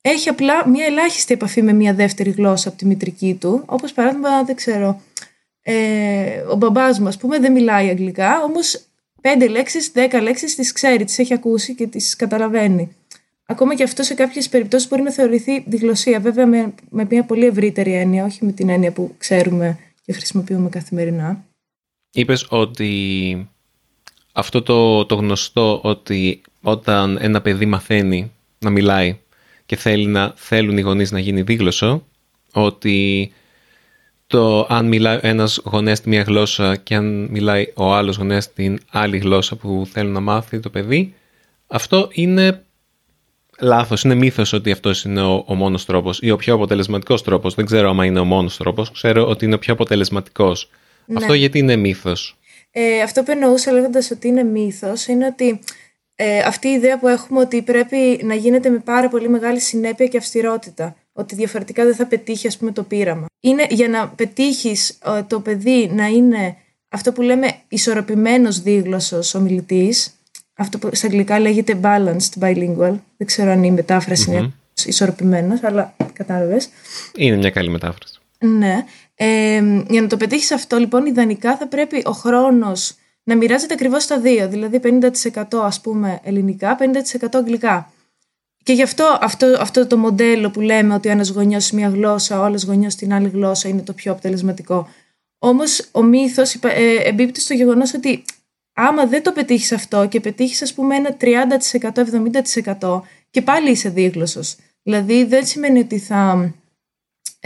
έχει 0.00 0.28
απλά 0.28 0.68
μια 0.68 0.86
ελάχιστη 0.86 1.34
επαφή 1.34 1.62
με 1.62 1.72
μια 1.72 1.94
δεύτερη 1.94 2.30
γλώσσα 2.30 2.68
από 2.68 2.78
τη 2.78 2.86
μητρική 2.86 3.36
του, 3.40 3.62
όπως 3.66 3.92
παράδειγμα, 3.92 4.44
δεν 4.44 4.54
ξέρω, 4.54 5.00
ε, 5.62 5.74
ο 6.50 6.56
μπαμπάς 6.56 6.98
μου, 6.98 7.08
ας 7.08 7.16
πούμε, 7.16 7.38
δεν 7.38 7.52
μιλάει 7.52 7.88
αγγλικά, 7.88 8.42
όμως 8.42 8.80
πέντε 9.20 9.48
λέξεις, 9.48 9.90
δέκα 9.92 10.20
λέξεις 10.20 10.54
τις 10.54 10.72
ξέρει, 10.72 11.04
τις 11.04 11.18
έχει 11.18 11.34
ακούσει 11.34 11.74
και 11.74 11.86
τις 11.86 12.16
καταλαβαίνει. 12.16 12.96
Ακόμα 13.46 13.74
και 13.74 13.82
αυτό 13.82 14.02
σε 14.02 14.14
κάποιες 14.14 14.48
περιπτώσεις 14.48 14.88
μπορεί 14.88 15.02
να 15.02 15.10
θεωρηθεί 15.10 15.64
διγλωσία. 15.66 16.20
Βέβαια 16.20 16.46
με, 16.46 16.74
με 16.90 17.06
μια 17.10 17.22
πολύ 17.22 17.46
ευρύτερη 17.46 17.92
έννοια, 17.92 18.24
όχι 18.24 18.44
με 18.44 18.52
την 18.52 18.68
έννοια 18.68 18.90
που 18.92 19.14
ξέρουμε 19.18 19.78
και 20.04 20.12
χρησιμοποιούμε 20.12 20.68
καθημερινά. 20.68 21.44
Είπες 22.14 22.46
ότι 22.48 23.48
αυτό 24.32 24.62
το, 24.62 25.04
το 25.04 25.14
γνωστό 25.14 25.80
ότι 25.82 26.42
όταν 26.62 27.18
ένα 27.20 27.40
παιδί 27.40 27.66
μαθαίνει 27.66 28.32
να 28.58 28.70
μιλάει 28.70 29.18
και 29.66 29.76
θέλει 29.76 30.06
να, 30.06 30.32
θέλουν 30.36 30.78
οι 30.78 30.80
γονείς 30.80 31.10
να 31.10 31.18
γίνει 31.18 31.42
δίγλωσσο, 31.42 32.06
ότι 32.52 33.32
το 34.26 34.66
αν 34.68 34.86
μιλάει 34.86 35.18
ένας 35.22 35.60
γονέας 35.64 36.00
τη 36.00 36.08
μία 36.08 36.22
γλώσσα 36.22 36.76
και 36.76 36.94
αν 36.94 37.28
μιλάει 37.30 37.72
ο 37.74 37.94
άλλος 37.94 38.16
γονέας 38.16 38.52
την 38.52 38.78
άλλη 38.90 39.18
γλώσσα 39.18 39.56
που 39.56 39.86
θέλει 39.90 40.10
να 40.10 40.20
μάθει 40.20 40.60
το 40.60 40.70
παιδί, 40.70 41.14
αυτό 41.66 42.08
είναι 42.12 42.64
λάθος, 43.60 44.02
είναι 44.02 44.14
μύθος 44.14 44.52
ότι 44.52 44.70
αυτός 44.70 45.04
είναι 45.04 45.22
ο, 45.22 45.44
ο 45.46 45.54
μόνος 45.54 45.84
τρόπος 45.84 46.18
ή 46.22 46.30
ο 46.30 46.36
πιο 46.36 46.54
αποτελεσματικός 46.54 47.22
τρόπος. 47.22 47.54
Δεν 47.54 47.64
ξέρω 47.64 47.88
άμα 47.88 48.04
είναι 48.04 48.18
ο 48.18 48.24
μόνος 48.24 48.56
τρόπος, 48.56 48.90
ξέρω 48.90 49.28
ότι 49.28 49.44
είναι 49.44 49.54
ο 49.54 49.58
πιο 49.58 49.72
αποτελεσματικός. 49.72 50.68
Ναι. 51.06 51.18
Αυτό 51.18 51.34
γιατί 51.34 51.58
είναι 51.58 51.76
μύθος; 51.76 52.38
Ε, 52.70 53.00
αυτό 53.02 53.22
που 53.22 53.30
εννοούσα 53.30 53.72
λέγοντας 53.72 54.10
ότι 54.10 54.28
είναι 54.28 54.42
μύθος 54.42 55.06
είναι 55.06 55.26
ότι 55.26 55.60
ε, 56.14 56.38
αυτή 56.38 56.68
η 56.68 56.72
ιδέα 56.72 56.98
που 56.98 57.08
έχουμε 57.08 57.40
ότι 57.40 57.62
πρέπει 57.62 58.20
να 58.22 58.34
γίνεται 58.34 58.68
με 58.68 58.78
πάρα 58.78 59.08
πολύ 59.08 59.28
μεγάλη 59.28 59.60
συνέπεια 59.60 60.06
και 60.06 60.16
αυστηρότητα 60.16 60.96
ότι 61.12 61.34
διαφορετικά 61.34 61.84
δεν 61.84 61.94
θα 61.94 62.06
πετύχει 62.06 62.46
ας 62.46 62.56
πούμε 62.56 62.72
το 62.72 62.82
πείραμα. 62.82 63.26
Είναι 63.40 63.66
για 63.70 63.88
να 63.88 64.08
πετύχεις 64.08 64.90
ε, 64.90 65.22
το 65.22 65.40
παιδί 65.40 65.90
να 65.92 66.06
είναι 66.06 66.56
αυτό 66.88 67.12
που 67.12 67.22
λέμε 67.22 67.54
ισορροπημένος 67.68 68.60
δίγλωσσος 68.60 69.34
ομιλητής, 69.34 70.14
αυτό 70.54 70.78
που 70.78 70.90
στα 70.92 71.06
αγγλικά 71.06 71.40
λέγεται 71.40 71.80
balanced 71.82 72.40
bilingual, 72.40 72.94
δεν 73.16 73.26
ξέρω 73.26 73.50
αν 73.50 73.62
η 73.62 73.70
μεταφραση 73.70 74.30
είναι 74.30 74.52
ισορροπημένος, 74.84 75.62
αλλά 75.62 75.94
κατάλαβες. 76.12 76.68
Είναι 77.16 77.36
μια 77.36 77.50
καλή 77.50 77.68
μετάφραση. 77.68 78.18
Ναι. 78.38 78.84
Ε, 79.14 79.62
για 79.88 80.02
να 80.02 80.06
το 80.06 80.16
πετύχεις 80.16 80.50
αυτό 80.50 80.76
λοιπόν 80.76 81.06
ιδανικά 81.06 81.56
θα 81.56 81.66
πρέπει 81.66 82.02
ο 82.04 82.10
χρόνος 82.10 82.94
να 83.22 83.36
μοιράζεται 83.36 83.74
ακριβώς 83.74 84.02
στα 84.02 84.20
δύο, 84.20 84.48
δηλαδή 84.48 84.80
50% 85.32 85.42
ας 85.52 85.80
πούμε 85.80 86.20
ελληνικά, 86.22 86.76
50% 87.20 87.28
αγγλικά. 87.32 87.92
Και 88.62 88.72
γι' 88.72 88.82
αυτό, 88.82 89.18
αυτό 89.20 89.56
αυτό 89.58 89.86
το 89.86 89.96
μοντέλο 89.96 90.50
που 90.50 90.60
λέμε 90.60 90.94
ότι 90.94 91.08
ένας 91.08 91.28
γονιός 91.28 91.70
μια 91.70 91.88
γλώσσα, 91.88 92.40
ο 92.40 92.42
άλλος 92.42 92.64
γονιός 92.64 92.92
στην 92.92 93.12
άλλη 93.12 93.28
γλώσσα 93.28 93.68
είναι 93.68 93.82
το 93.82 93.92
πιο 93.92 94.12
αποτελεσματικό. 94.12 94.88
Όμως 95.38 95.88
ο 95.92 96.02
μύθος 96.02 96.54
ε, 96.54 96.94
εμπίπτει 97.04 97.40
στο 97.40 97.54
γεγονός 97.54 97.94
ότι 97.94 98.24
άμα 98.72 99.06
δεν 99.06 99.22
το 99.22 99.32
πετύχεις 99.32 99.72
αυτό 99.72 100.06
και 100.06 100.20
πετύχεις, 100.20 100.62
ας 100.62 100.74
πούμε, 100.74 100.96
ένα 100.96 101.16
30%, 101.20 102.04
70% 102.80 103.00
και 103.30 103.42
πάλι 103.42 103.70
είσαι 103.70 103.88
δίγλωσσος. 103.88 104.56
Δηλαδή 104.82 105.24
δεν 105.24 105.46
σημαίνει 105.46 105.78
ότι 105.78 105.98
θα 105.98 106.52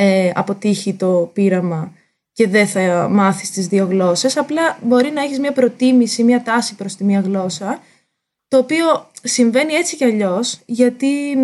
ε, 0.01 0.31
αποτύχει 0.35 0.95
το 0.95 1.31
πείραμα 1.33 1.93
και 2.33 2.49
δεν 2.49 2.67
θα 2.67 3.09
μάθεις 3.11 3.51
τις 3.51 3.67
δύο 3.67 3.85
γλώσσες. 3.85 4.37
Απλά 4.37 4.79
μπορεί 4.83 5.11
να 5.11 5.23
έχεις 5.23 5.39
μια 5.39 5.53
προτίμηση, 5.53 6.25
μια 6.25 6.43
τάση 6.43 6.75
προς 6.75 6.97
τη 6.97 7.05
μία 7.05 7.21
γλώσσα 7.21 7.83
το 8.49 8.59
οποίο 8.59 9.11
συμβαίνει 9.23 9.73
έτσι 9.73 9.97
κι 9.97 10.05
αλλιώς, 10.05 10.61
γιατί 10.67 11.37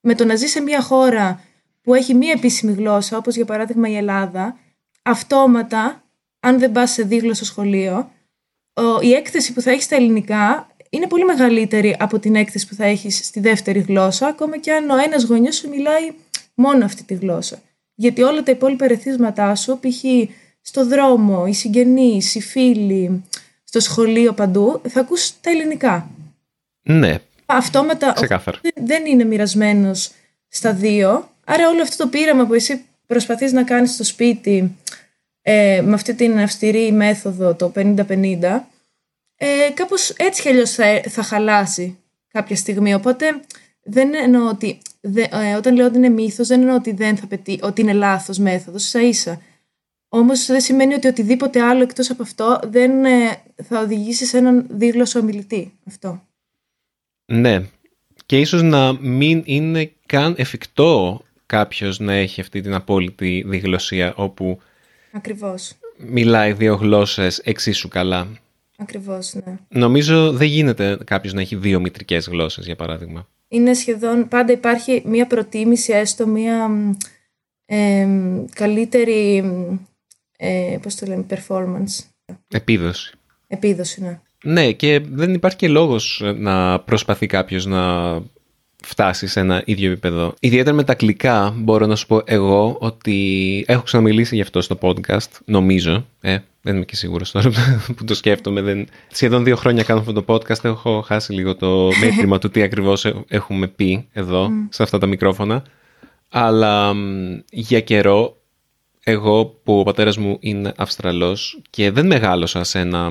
με 0.00 0.14
το 0.14 0.24
να 0.24 0.34
ζεις 0.34 0.50
σε 0.50 0.60
μια 0.60 0.82
χώρα 0.82 1.40
που 1.82 1.94
έχει 1.94 2.14
μία 2.14 2.32
επίσημη 2.32 2.72
γλώσσα, 2.72 3.16
όπως 3.16 3.36
για 3.36 3.44
παράδειγμα 3.44 3.88
η 3.88 3.96
Ελλάδα, 3.96 4.56
αυτόματα, 5.02 6.04
αν 6.40 6.58
δεν 6.58 6.72
πας 6.72 6.90
σε 6.90 7.02
δίγλωσσο 7.02 7.44
σχολείο, 7.44 8.10
η 9.00 9.12
έκθεση 9.12 9.52
που 9.52 9.60
θα 9.60 9.70
έχεις 9.70 9.84
στα 9.84 9.96
ελληνικά 9.96 10.66
είναι 10.90 11.06
πολύ 11.06 11.24
μεγαλύτερη 11.24 11.96
από 11.98 12.18
την 12.18 12.34
έκθεση 12.34 12.68
που 12.68 12.74
θα 12.74 12.84
έχεις 12.84 13.26
στη 13.26 13.40
δεύτερη 13.40 13.78
γλώσσα, 13.78 14.26
ακόμα 14.26 14.58
και 14.58 14.72
αν 14.72 14.90
ο 14.90 14.96
ένας 14.96 15.24
γονιός 15.24 15.56
σου 15.56 15.68
μιλάει 15.68 16.10
μόνο 16.54 16.84
αυτή 16.84 17.02
τη 17.02 17.14
γλώσσα. 17.14 17.62
Γιατί 17.98 18.22
όλα 18.22 18.42
τα 18.42 18.50
υπόλοιπα 18.50 18.84
ερεθίσματά 18.84 19.54
σου, 19.54 19.78
π.χ. 19.80 20.04
στο 20.60 20.86
δρόμο, 20.86 21.44
οι 21.48 21.52
συγγενείς, 21.52 22.34
οι 22.34 22.40
φίλοι, 22.40 23.24
στο 23.64 23.80
σχολείο 23.80 24.32
παντού, 24.32 24.80
θα 24.88 25.00
ακούς 25.00 25.40
τα 25.40 25.50
ελληνικά. 25.50 26.10
Ναι. 26.82 27.18
Αυτόματα 27.46 28.12
Ξεκάθαρα. 28.12 28.60
δεν 28.74 29.06
είναι 29.06 29.24
μοιρασμένος 29.24 30.10
στα 30.48 30.72
δύο. 30.72 31.30
Άρα 31.44 31.68
όλο 31.68 31.82
αυτό 31.82 32.04
το 32.04 32.08
πείραμα 32.08 32.46
που 32.46 32.54
εσύ 32.54 32.84
προσπαθείς 33.06 33.52
να 33.52 33.64
κάνεις 33.64 33.92
στο 33.92 34.04
σπίτι 34.04 34.76
ε, 35.42 35.80
με 35.84 35.94
αυτή 35.94 36.14
την 36.14 36.38
αυστηρή 36.38 36.92
μέθοδο 36.92 37.54
το 37.54 37.72
50-50 37.74 38.60
ε, 39.36 39.70
κάπως 39.74 40.10
έτσι 40.10 40.42
κι 40.42 40.48
αλλιώς 40.48 40.70
θα, 40.70 41.00
θα 41.08 41.22
χαλάσει 41.22 41.98
κάποια 42.28 42.56
στιγμή. 42.56 42.94
Οπότε 42.94 43.40
δεν 43.82 44.14
εννοώ 44.14 44.48
ότι, 44.48 44.78
ε, 45.14 45.54
όταν 45.56 45.74
λέω 45.74 45.86
ότι 45.86 45.96
είναι 45.96 46.08
μύθος 46.08 46.46
δεν 46.46 46.60
εννοώ 46.60 46.74
ότι, 46.74 46.92
δεν 46.92 47.16
θα 47.16 47.26
πετύ, 47.26 47.58
ότι 47.62 47.80
είναι 47.80 47.92
λάθος 47.92 48.38
μέθοδος, 48.38 48.84
ίσα 48.84 49.00
ίσα. 49.02 49.40
Όμως 50.08 50.46
δεν 50.46 50.60
σημαίνει 50.60 50.94
ότι 50.94 51.06
οτιδήποτε 51.06 51.60
άλλο 51.62 51.82
εκτός 51.82 52.10
από 52.10 52.22
αυτό 52.22 52.60
δεν 52.64 53.04
ε, 53.04 53.42
θα 53.62 53.80
οδηγήσει 53.80 54.24
σε 54.24 54.38
έναν 54.38 54.66
δίγλωσο 54.70 55.18
ομιλητή. 55.18 55.72
Αυτό. 55.86 56.22
Ναι. 57.24 57.64
Και 58.26 58.40
ίσως 58.40 58.62
να 58.62 59.00
μην 59.00 59.42
είναι 59.44 59.92
καν 60.06 60.34
εφικτό 60.38 61.20
κάποιος 61.46 61.98
να 61.98 62.12
έχει 62.12 62.40
αυτή 62.40 62.60
την 62.60 62.74
απόλυτη 62.74 63.44
διγλωσία 63.46 64.14
όπου 64.16 64.60
Ακριβώς. 65.12 65.74
μιλάει 65.96 66.52
δύο 66.52 66.74
γλώσσες 66.74 67.38
εξίσου 67.38 67.88
καλά. 67.88 68.28
Ακριβώς, 68.76 69.34
ναι. 69.34 69.58
Νομίζω 69.68 70.32
δεν 70.32 70.48
γίνεται 70.48 70.98
κάποιος 71.04 71.32
να 71.32 71.40
έχει 71.40 71.56
δύο 71.56 71.80
μητρικές 71.80 72.26
γλώσσες, 72.26 72.64
για 72.66 72.76
παράδειγμα. 72.76 73.28
Είναι 73.48 73.74
σχεδόν, 73.74 74.28
πάντα 74.28 74.52
υπάρχει 74.52 75.02
μία 75.06 75.26
προτίμηση, 75.26 75.92
έστω 75.92 76.26
μία 76.26 76.70
ε, 77.66 78.08
καλύτερη, 78.54 79.44
ε, 80.36 80.78
πώς 80.82 80.94
το 80.94 81.06
λέμε, 81.06 81.26
performance. 81.30 82.04
Επίδοση. 82.48 83.12
Επίδοση, 83.46 84.02
ναι. 84.02 84.20
Ναι, 84.44 84.72
και 84.72 85.00
δεν 85.10 85.34
υπάρχει 85.34 85.56
και 85.56 85.68
λόγος 85.68 86.22
να 86.36 86.80
προσπαθεί 86.80 87.26
κάποιος 87.26 87.66
να 87.66 87.82
φτάσει 88.82 89.26
σε 89.26 89.40
ένα 89.40 89.62
ίδιο 89.64 89.90
επίπεδο. 89.90 90.34
Ιδιαίτερα 90.40 90.76
με 90.76 90.84
τα 90.84 90.92
αγγλικά 90.92 91.54
μπορώ 91.56 91.86
να 91.86 91.96
σου 91.96 92.06
πω 92.06 92.22
εγώ 92.24 92.76
ότι 92.80 93.64
έχω 93.68 93.82
ξαναμιλήσει 93.82 94.34
γι' 94.34 94.40
αυτό 94.40 94.60
στο 94.60 94.78
podcast, 94.80 95.30
νομίζω. 95.44 96.06
Ε, 96.20 96.38
δεν 96.66 96.76
είμαι 96.76 96.84
και 96.84 96.96
σίγουρος 96.96 97.30
τώρα 97.30 97.50
που 97.96 98.04
το 98.04 98.14
σκέφτομαι. 98.14 98.60
Δεν... 98.60 98.88
Σχεδόν 99.08 99.44
δύο 99.44 99.56
χρόνια 99.56 99.82
κάνω 99.82 100.00
αυτό 100.00 100.12
το 100.12 100.24
podcast, 100.26 100.64
έχω 100.64 101.00
χάσει 101.00 101.32
λίγο 101.32 101.56
το 101.56 101.88
μέτρημα 102.02 102.38
του 102.38 102.50
τι 102.50 102.62
ακριβώς 102.62 103.04
έχουμε 103.28 103.66
πει 103.66 104.08
εδώ, 104.12 104.50
σε 104.68 104.82
αυτά 104.82 104.98
τα 104.98 105.06
μικρόφωνα. 105.06 105.62
Αλλά 106.28 106.94
για 107.50 107.80
καιρό, 107.80 108.36
εγώ 109.02 109.44
που 109.44 109.78
ο 109.78 109.82
πατέρας 109.82 110.16
μου 110.16 110.36
είναι 110.40 110.72
Αυστραλός 110.76 111.60
και 111.70 111.90
δεν 111.90 112.06
μεγάλωσα 112.06 112.64
σε 112.64 112.78
ένα 112.78 113.10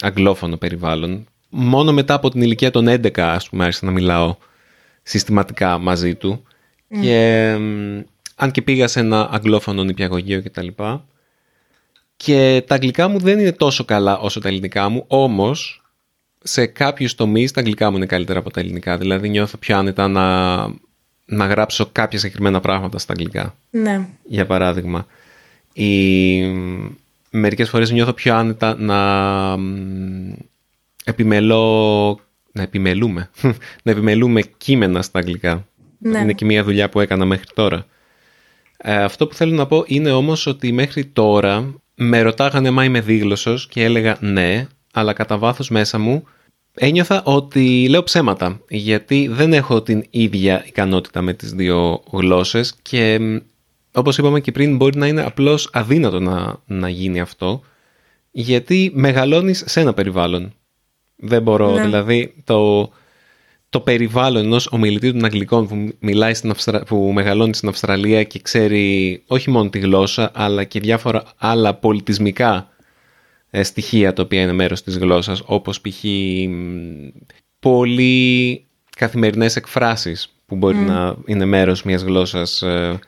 αγγλόφωνο 0.00 0.56
περιβάλλον, 0.56 1.26
μόνο 1.48 1.92
μετά 1.92 2.14
από 2.14 2.30
την 2.30 2.42
ηλικία 2.42 2.70
των 2.70 2.86
11 2.88 3.18
ας 3.20 3.48
πούμε 3.48 3.64
άρχισα 3.64 3.86
να 3.86 3.92
μιλάω 3.92 4.36
συστηματικά 5.02 5.78
μαζί 5.78 6.14
του 6.14 6.42
και 7.00 7.50
αν 8.36 8.50
και 8.50 8.62
πήγα 8.62 8.88
σε 8.88 9.00
ένα 9.00 9.28
αγγλόφωνο 9.32 9.84
νηπιαγωγείο 9.84 10.40
και 10.40 10.50
τα 10.50 10.62
λοιπά 10.62 11.04
και 12.16 12.64
τα 12.66 12.74
αγγλικά 12.74 13.08
μου 13.08 13.18
δεν 13.18 13.38
είναι 13.38 13.52
τόσο 13.52 13.84
καλά 13.84 14.18
όσο 14.18 14.40
τα 14.40 14.48
ελληνικά 14.48 14.88
μου 14.88 15.04
όμως 15.06 15.82
σε 16.42 16.66
κάποιους 16.66 17.14
τομείς 17.14 17.52
τα 17.52 17.60
αγγλικά 17.60 17.90
μου 17.90 17.96
είναι 17.96 18.06
καλύτερα 18.06 18.38
από 18.38 18.50
τα 18.50 18.60
ελληνικά 18.60 18.98
δηλαδή 18.98 19.28
νιώθω 19.28 19.56
πιο 19.56 19.76
άνετα 19.76 20.08
να, 20.08 20.56
να 21.24 21.46
γράψω 21.46 21.88
κάποια 21.92 22.18
συγκεκριμένα 22.18 22.60
πράγματα 22.60 22.98
στα 22.98 23.12
αγγλικά 23.12 23.54
ναι. 23.70 24.08
για 24.24 24.46
παράδειγμα 24.46 25.06
ή 25.72 26.42
μερικές 27.30 27.68
φορές 27.68 27.90
νιώθω 27.90 28.12
πιο 28.12 28.34
άνετα 28.34 28.76
να 28.78 28.98
επιμελώ, 31.04 32.20
να 32.52 32.62
επιμελούμε, 32.62 33.30
να 33.84 33.90
επιμελούμε 33.90 34.42
κείμενα 34.42 35.02
στα 35.02 35.18
αγγλικά. 35.18 35.66
Ναι. 35.98 36.18
Είναι 36.18 36.32
και 36.32 36.44
μια 36.44 36.64
δουλειά 36.64 36.88
που 36.88 37.00
έκανα 37.00 37.24
μέχρι 37.24 37.46
τώρα. 37.54 37.86
Ε, 38.76 39.02
αυτό 39.02 39.26
που 39.26 39.34
θέλω 39.34 39.54
να 39.54 39.66
πω 39.66 39.84
είναι 39.86 40.10
όμως 40.10 40.46
ότι 40.46 40.72
μέχρι 40.72 41.04
τώρα 41.04 41.74
με 41.96 42.22
ρωτάγανε 42.22 42.70
μα 42.70 42.84
είμαι 42.84 43.00
δίγλωσσος 43.00 43.66
και 43.66 43.84
έλεγα 43.84 44.16
ναι, 44.20 44.66
αλλά 44.92 45.12
κατά 45.12 45.38
βάθος 45.38 45.70
μέσα 45.70 45.98
μου 45.98 46.24
ένιωθα 46.74 47.22
ότι 47.24 47.86
λέω 47.88 48.02
ψέματα, 48.02 48.60
γιατί 48.68 49.28
δεν 49.28 49.52
έχω 49.52 49.82
την 49.82 50.04
ίδια 50.10 50.64
ικανότητα 50.66 51.22
με 51.22 51.32
τις 51.32 51.52
δύο 51.52 52.02
γλώσσες 52.10 52.74
και 52.82 53.20
όπως 53.92 54.18
είπαμε 54.18 54.40
και 54.40 54.52
πριν 54.52 54.76
μπορεί 54.76 54.98
να 54.98 55.06
είναι 55.06 55.22
απλώς 55.22 55.70
αδύνατο 55.72 56.20
να, 56.20 56.56
να 56.66 56.88
γίνει 56.88 57.20
αυτό, 57.20 57.62
γιατί 58.30 58.90
μεγαλώνεις 58.94 59.64
σε 59.66 59.80
ένα 59.80 59.94
περιβάλλον. 59.94 60.52
Δεν 61.16 61.42
μπορώ. 61.42 61.74
Ναι. 61.74 61.82
Δηλαδή, 61.82 62.34
το, 62.44 62.90
το 63.68 63.80
περιβάλλον 63.80 64.44
ενός 64.44 64.68
ομιλητή 64.70 65.12
των 65.12 65.24
Αγγλικών 65.24 65.66
που, 65.68 65.94
μιλάει 65.98 66.34
στην 66.34 66.54
που 66.86 67.12
μεγαλώνει 67.12 67.54
στην 67.54 67.68
Αυστραλία 67.68 68.22
και 68.22 68.38
ξέρει 68.38 69.22
όχι 69.26 69.50
μόνο 69.50 69.70
τη 69.70 69.78
γλώσσα, 69.78 70.30
αλλά 70.34 70.64
και 70.64 70.80
διάφορα 70.80 71.22
άλλα 71.36 71.74
πολιτισμικά 71.74 72.68
ε, 73.50 73.62
στοιχεία 73.62 74.12
τα 74.12 74.22
οποία 74.22 74.42
είναι 74.42 74.52
μέρος 74.52 74.82
της 74.82 74.98
γλώσσας, 74.98 75.42
όπως 75.46 75.80
π.χ. 75.80 76.04
πολύ 77.58 78.64
καθημερινές 78.96 79.56
εκφράσεις 79.56 80.36
που 80.46 80.56
μπορεί 80.56 80.76
να 80.76 81.16
είναι 81.26 81.44
μέρος 81.44 81.82
μιας 81.82 82.02
γλώσσας 82.02 82.62
ε, 82.62 82.98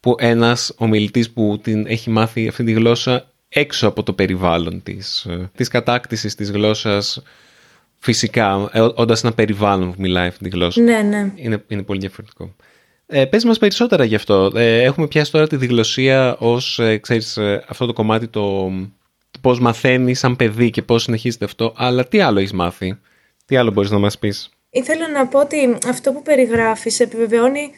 που 0.00 0.14
ένας 0.18 0.74
ομιλητής 0.76 1.30
που 1.30 1.60
την 1.62 1.86
έχει 1.86 2.10
μάθει 2.10 2.48
αυτή 2.48 2.64
τη 2.64 2.72
γλώσσα 2.72 3.30
έξω 3.48 3.88
από 3.88 4.02
το 4.02 4.12
περιβάλλον 4.12 4.82
της, 4.82 5.24
ε, 5.24 5.50
της 5.56 5.68
κατάκτησης 5.68 6.34
της 6.34 6.50
γλώσσας 6.50 7.22
Φυσικά, 8.04 8.68
ε, 8.72 8.80
όντας 8.80 9.24
ένα 9.24 9.32
περιβάλλον 9.32 9.90
που 9.90 10.00
μιλάει 10.00 10.28
αυτή 10.28 10.44
τη 10.44 10.48
γλώσσα. 10.50 10.80
Ναι, 10.80 11.02
ναι. 11.02 11.32
Είναι, 11.34 11.64
είναι 11.68 11.82
πολύ 11.82 12.00
διαφορετικό. 12.00 12.54
Ε, 13.06 13.24
πες 13.24 13.44
μας 13.44 13.58
περισσότερα 13.58 14.04
γι' 14.04 14.14
αυτό. 14.14 14.52
Ε, 14.54 14.82
έχουμε 14.82 15.06
πιάσει 15.06 15.32
τώρα 15.32 15.46
τη 15.46 15.56
διγλωσία 15.56 16.36
ως, 16.38 16.78
ε, 16.78 16.98
ξέρεις, 16.98 17.36
ε, 17.36 17.64
αυτό 17.68 17.86
το 17.86 17.92
κομμάτι 17.92 18.28
το, 18.28 18.68
το 19.30 19.38
πώς 19.40 19.60
μαθαίνεις 19.60 20.18
σαν 20.18 20.36
παιδί 20.36 20.70
και 20.70 20.82
πώς 20.82 21.02
συνεχίζεται 21.02 21.44
αυτό. 21.44 21.72
Αλλά 21.76 22.08
τι 22.08 22.20
άλλο 22.20 22.38
έχεις 22.38 22.52
μάθει, 22.52 22.98
τι 23.44 23.56
άλλο 23.56 23.70
μπορείς 23.70 23.90
να 23.90 23.98
μας 23.98 24.18
πεις; 24.18 24.50
Ήθελα 24.70 25.10
να 25.10 25.26
πω 25.26 25.40
ότι 25.40 25.76
αυτό 25.88 26.12
που 26.12 26.22
περιγράφεις 26.22 27.00
επιβεβαιώνει 27.00 27.70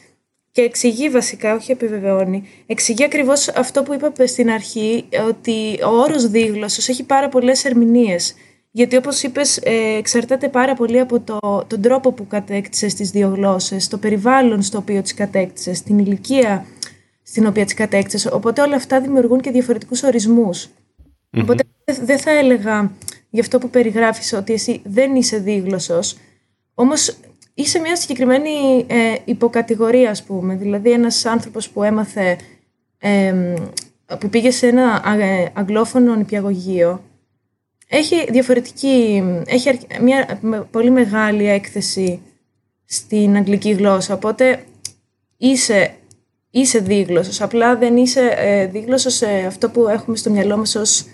και 0.53 0.63
εξηγεί 0.63 1.09
βασικά, 1.09 1.55
όχι 1.55 1.73
επιβεβαιώνει, 1.73 2.49
εξηγεί 2.67 3.05
ακριβώς 3.05 3.49
αυτό 3.49 3.83
που 3.83 3.95
είπα 3.95 4.27
στην 4.27 4.51
αρχή, 4.51 5.05
ότι 5.29 5.79
ο 5.85 5.89
όρος 5.89 6.29
δίγλωσσος 6.29 6.89
έχει 6.89 7.03
πάρα 7.03 7.29
πολλές 7.29 7.65
ερμηνείες. 7.65 8.35
Γιατί 8.77 8.97
όπως 8.97 9.23
είπες 9.23 9.57
ε, 9.57 9.97
εξαρτάται 9.99 10.49
πάρα 10.49 10.75
πολύ 10.75 11.01
από 11.01 11.21
το, 11.21 11.65
τον 11.67 11.81
τρόπο 11.81 12.13
που 12.13 12.27
κατέκτησες 12.27 12.95
τις 12.95 13.11
δύο 13.11 13.29
γλώσσες, 13.29 13.89
το 13.89 13.99
περιβάλλον 13.99 14.63
στο 14.63 14.79
οποίο 14.79 15.03
τις 15.03 15.15
κατέκτησες, 15.15 15.83
την 15.83 15.99
ηλικία 15.99 16.67
στην 17.23 17.47
οποία 17.47 17.65
τις 17.65 17.75
κατέκτησες. 17.75 18.33
Οπότε 18.33 18.63
όλα 18.63 18.77
αυτά 18.77 19.01
δημιουργούν 19.01 19.41
και 19.41 19.51
διαφορετικούς 19.51 20.03
Οπότε 21.41 21.65
δεν 22.03 22.19
θα 22.19 22.31
έλεγα 22.31 22.93
γι' 23.31 23.41
αυτό 23.41 23.59
που 23.59 23.71
περιγράφεις 23.71 24.33
ότι 24.33 24.53
εσύ 24.53 24.81
δεν 24.85 25.15
είσαι 25.15 25.39
δίγλωσσος, 25.39 26.17
όμως 26.75 27.17
είσαι 27.55 27.79
μια 27.79 27.97
συγκεκριμένη 27.97 28.85
ε, 28.87 29.15
υποκατηγορία 29.25 30.11
ας 30.11 30.23
πούμε. 30.23 30.55
Δηλαδή 30.55 30.91
ένας 30.91 31.25
άνθρωπος 31.25 31.69
που 31.69 31.83
έμαθε, 31.83 32.39
ε, 32.99 33.35
που 34.21 34.29
πήγε 34.29 34.51
σε 34.51 34.67
ένα 34.67 35.03
αγγλόφωνο 35.55 36.15
νηπιαγωγείο 36.15 37.01
έχει 37.89 38.27
διαφορετική, 38.31 39.23
έχει 39.47 39.79
μια 40.01 40.41
πολύ 40.71 40.91
μεγάλη 40.91 41.49
έκθεση 41.49 42.21
στην 42.85 43.37
αγγλική 43.37 43.71
γλώσσα, 43.71 44.15
οπότε 44.15 44.65
είσαι, 45.37 45.95
είσαι 46.51 46.79
δίγλωσσος, 46.79 47.41
απλά 47.41 47.77
δεν 47.77 47.97
είσαι 47.97 48.35
ε, 48.37 48.67
δίγλωσσος 48.67 49.15
σε 49.15 49.27
αυτό 49.27 49.71
που 49.71 49.89
έχουμε 49.89 50.17
στο 50.17 50.31
μυαλό 50.31 50.57
μας 50.57 50.75
ως 50.75 51.07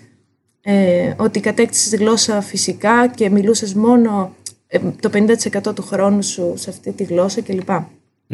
ε, 0.61 1.13
ότι 1.17 1.39
κατέκτησες 1.39 1.89
τη 1.89 1.97
γλώσσα 1.97 2.41
φυσικά 2.41 3.07
και 3.07 3.29
μιλούσες 3.29 3.73
μόνο 3.73 4.35
ε, 4.67 4.79
το 4.99 5.09
50% 5.69 5.75
του 5.75 5.81
χρόνου 5.81 6.23
σου 6.23 6.53
σε 6.57 6.69
αυτή 6.69 6.91
τη 6.91 7.03
γλώσσα 7.03 7.41
κλπ. 7.41 7.69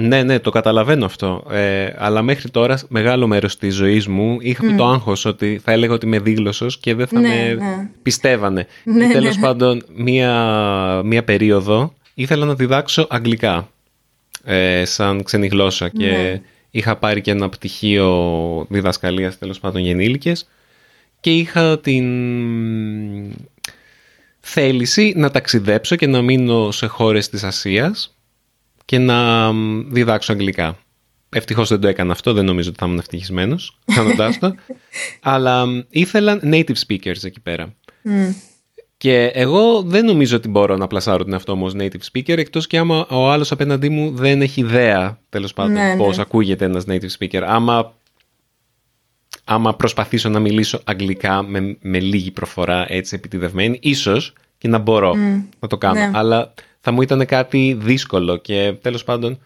Ναι, 0.02 0.24
ναι, 0.24 0.40
το 0.40 0.50
καταλαβαίνω 0.50 1.06
αυτό. 1.06 1.44
Ε, 1.52 1.94
αλλά 1.98 2.22
μέχρι 2.22 2.50
τώρα, 2.50 2.80
μεγάλο 2.88 3.28
μέρος 3.28 3.58
της 3.58 3.76
ζωής 3.76 4.08
μου 4.08 4.38
είχα 4.40 4.76
το 4.76 4.86
άγχος 4.88 5.26
ότι 5.26 5.60
θα 5.64 5.72
έλεγα 5.72 5.94
ότι 5.94 6.06
είμαι 6.06 6.20
δίγλωσσος 6.20 6.78
και 6.78 6.94
δεν 6.96 7.08
θα 7.08 7.20
ναι, 7.20 7.28
με 7.28 7.54
ναι. 7.54 7.90
πιστεύανε. 8.02 8.68
Ναι, 8.84 9.08
και 9.08 9.14
τέλος 9.14 9.36
ναι. 9.36 9.42
πάντων, 9.42 9.84
μία, 9.96 11.02
μία 11.06 11.24
περίοδο 11.24 11.94
ήθελα 12.14 12.46
να 12.46 12.56
διδάξω 12.56 13.08
αγγλικά 13.10 13.70
ε, 14.44 14.86
σαν 14.86 15.24
ξένη 15.24 15.48
γλώσσα 15.48 15.90
και 15.90 16.06
Ναι. 16.06 16.42
είχα 16.72 16.96
πάρει 16.96 17.22
και 17.22 17.32
ένα 17.32 17.50
πτυχίο 17.50 18.66
διδασκαλίας 18.70 19.38
τέλος 19.38 19.60
πάντων 19.60 19.82
για 19.82 19.92
ενήλικες 19.92 20.50
και 21.20 21.32
είχα 21.32 21.80
την 21.80 22.06
θέληση 24.40 25.14
να 25.16 25.32
ταξιδέψω 25.32 25.96
και 25.96 26.08
να 26.08 26.22
μείνω 26.22 26.72
σε 26.72 26.88
χώρες 26.88 27.30
της 27.30 27.44
Ασίας 27.44 28.14
και 28.90 28.98
να 28.98 29.52
μ, 29.52 29.88
διδάξω 29.90 30.32
αγγλικά. 30.32 30.78
Ευτυχώς 31.30 31.70
δεν 31.70 31.80
το 31.80 31.88
έκανα 31.88 32.12
αυτό, 32.12 32.34
δεν 32.34 32.46
νομίζω 32.46 32.70
ότι 32.70 32.80
θα 32.80 32.86
ήμουν 32.86 32.98
ευτυχισμένος 32.98 33.80
κάνοντά 33.96 34.38
το. 34.40 34.56
Αλλά 35.22 35.66
ήθελαν 35.90 36.42
native 36.44 36.76
speakers 36.88 37.24
εκεί 37.24 37.40
πέρα. 37.40 37.76
Και 38.98 39.26
εγώ 39.26 39.82
δεν 39.82 40.06
νομίζω 40.06 40.36
ότι 40.36 40.48
μπορώ 40.48 40.78
να 40.78 40.88
πλασάρω 40.88 41.24
την 41.24 41.34
αυτό 41.34 41.56
μου 41.56 41.66
ως 41.66 41.74
native 41.78 42.02
speaker, 42.14 42.38
εκτός 42.38 42.68
και 42.68 42.78
άμα 42.78 43.06
ο 43.10 43.32
άλλος 43.32 43.52
απέναντί 43.52 43.90
μου 43.90 44.12
δεν 44.16 44.42
έχει 44.42 44.62
ιδέα, 44.62 45.20
τέλος 45.30 45.54
πάντων, 45.54 45.74
ναι, 45.74 45.96
πώς 45.98 46.16
ναι. 46.16 46.22
ακούγεται 46.22 46.66
ένας 46.66 46.84
native 46.88 47.12
speaker. 47.20 47.44
Άμα, 47.46 47.94
άμα 49.44 49.76
προσπαθήσω 49.76 50.30
να 50.30 50.40
μιλήσω 50.40 50.82
αγγλικά 50.84 51.44
με, 51.44 51.78
με 51.82 52.00
λίγη 52.00 52.32
προφορά 52.32 52.86
έτσι 52.88 53.16
επιτιδευμένη, 53.16 53.80
ίσως 53.82 54.34
και 54.58 54.68
να 54.68 54.78
μπορώ 54.78 55.14
να 55.60 55.68
το 55.68 55.78
κάνω. 55.78 56.00
Ναι. 56.00 56.12
Αλλά 56.14 56.54
θα 56.80 56.92
μου 56.92 57.02
ήταν 57.02 57.26
κάτι 57.26 57.78
δύσκολο 57.80 58.38
και 58.38 58.74
τέλος 58.82 59.04
πάντων 59.04 59.40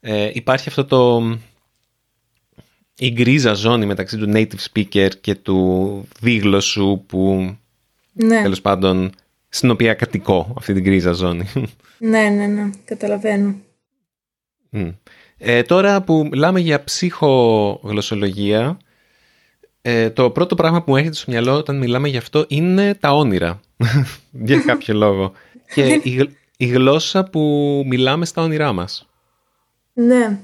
ε, 0.00 0.30
υπάρχει 0.32 0.68
αυτό 0.68 0.84
το... 0.84 1.22
η 2.98 3.10
γκρίζα 3.10 3.52
ζώνη 3.52 3.86
μεταξύ 3.86 4.18
του 4.18 4.32
native 4.34 4.66
speaker 4.72 5.10
και 5.20 5.34
του 5.34 6.08
δίγλωσσου 6.20 7.04
που 7.06 7.54
ναι. 8.12 8.42
τέλος 8.42 8.60
πάντων 8.60 9.12
στην 9.48 9.70
οποία 9.70 9.94
κατοικώ 9.94 10.54
αυτή 10.56 10.72
την 10.72 10.82
γκρίζα 10.82 11.12
ζώνη. 11.12 11.44
Ναι, 11.98 12.28
ναι, 12.28 12.46
ναι, 12.46 12.70
καταλαβαίνω. 12.84 13.54
Ε, 15.38 15.62
τώρα 15.62 16.02
που 16.02 16.28
μιλάμε 16.30 16.60
για 16.60 16.84
ψυχογλωσσολογία, 16.84 18.78
ε, 19.82 20.10
το 20.10 20.30
πρώτο 20.30 20.54
πράγμα 20.54 20.82
που 20.82 20.90
μου 20.90 20.96
έρχεται 20.96 21.14
στο 21.14 21.30
μυαλό 21.30 21.56
όταν 21.56 21.78
μιλάμε 21.78 22.08
για 22.08 22.18
αυτό 22.18 22.44
είναι 22.48 22.94
τα 22.94 23.10
όνειρα. 23.10 23.60
για 24.46 24.58
κάποιο 24.58 24.94
λόγο. 25.04 25.32
Και 25.74 26.00
η, 26.02 26.36
η 26.56 26.66
γλώσσα 26.66 27.24
που 27.24 27.40
μιλάμε 27.86 28.24
στα 28.24 28.42
όνειρά 28.42 28.72
μας. 28.72 29.08
Ναι. 29.92 30.40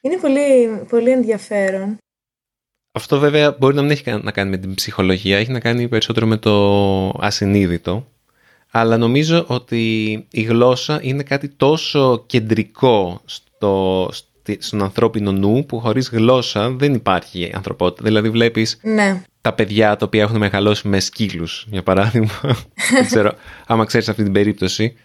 Είναι 0.00 0.16
πολύ, 0.16 0.68
πολύ 0.88 1.10
ενδιαφέρον. 1.10 1.96
Αυτό 2.92 3.18
βέβαια 3.18 3.56
μπορεί 3.58 3.74
να 3.74 3.82
μην 3.82 3.90
έχει 3.90 4.10
να 4.22 4.30
κάνει 4.30 4.50
με 4.50 4.56
την 4.56 4.74
ψυχολογία, 4.74 5.38
έχει 5.38 5.52
να 5.52 5.60
κάνει 5.60 5.88
περισσότερο 5.88 6.26
με 6.26 6.36
το 6.36 7.08
ασυνείδητο. 7.08 8.06
Αλλά 8.70 8.96
νομίζω 8.96 9.44
ότι 9.48 10.12
η 10.30 10.42
γλώσσα 10.42 10.98
είναι 11.02 11.22
κάτι 11.22 11.48
τόσο 11.48 12.24
κεντρικό 12.26 13.20
στο, 13.24 14.08
στον 14.58 14.82
ανθρώπινο 14.82 15.32
νου 15.32 15.66
που 15.66 15.80
χωρίς 15.80 16.08
γλώσσα 16.08 16.70
δεν 16.70 16.94
υπάρχει 16.94 17.50
ανθρωπότητα. 17.54 18.02
Δηλαδή 18.04 18.30
βλέπεις 18.30 18.78
ναι. 18.82 19.22
τα 19.40 19.52
παιδιά 19.52 19.96
τα 19.96 20.06
οποία 20.06 20.22
έχουν 20.22 20.36
μεγαλώσει 20.36 20.88
με 20.88 21.00
σκύλους, 21.00 21.66
για 21.70 21.82
παράδειγμα. 21.82 22.40
δεν 22.94 23.06
ξέρω 23.06 23.32
άμα 23.66 23.84
ξέρεις 23.84 24.08
αυτή 24.08 24.22
την 24.22 24.32
περίπτωση. 24.32 24.96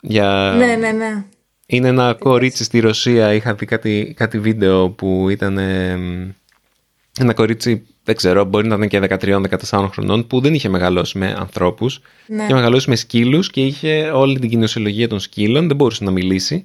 Για... 0.00 0.54
Ναι, 0.56 0.66
ναι, 0.66 0.92
ναι. 0.92 1.24
Είναι 1.66 1.88
ένα 1.88 2.16
κορίτσι 2.18 2.64
στη 2.64 2.78
Ρωσία, 2.78 3.34
είχα 3.34 3.54
δει 3.54 3.66
κάτι, 3.66 4.14
κάτι 4.16 4.38
βίντεο 4.38 4.90
που 4.90 5.28
ήταν 5.28 5.58
ένα 7.18 7.32
κορίτσι, 7.34 7.86
δεν 8.04 8.16
ξέρω, 8.16 8.44
μπορεί 8.44 8.68
να 8.68 8.74
ήταν 8.74 8.88
και 8.88 9.16
13-14 9.70 9.88
χρονών, 9.92 10.26
που 10.26 10.40
δεν 10.40 10.54
είχε 10.54 10.68
μεγαλώσει 10.68 11.18
με 11.18 11.34
ανθρώπους. 11.38 12.00
Ναι. 12.26 12.42
Είχε 12.42 12.54
μεγαλώσει 12.54 12.90
με 12.90 12.96
σκύλους 12.96 13.50
και 13.50 13.60
είχε 13.60 14.10
όλη 14.10 14.38
την 14.38 14.48
κοινωνιολογία 14.48 15.08
των 15.08 15.20
σκύλων, 15.20 15.66
δεν 15.66 15.76
μπορούσε 15.76 16.04
να 16.04 16.10
μιλήσει. 16.10 16.62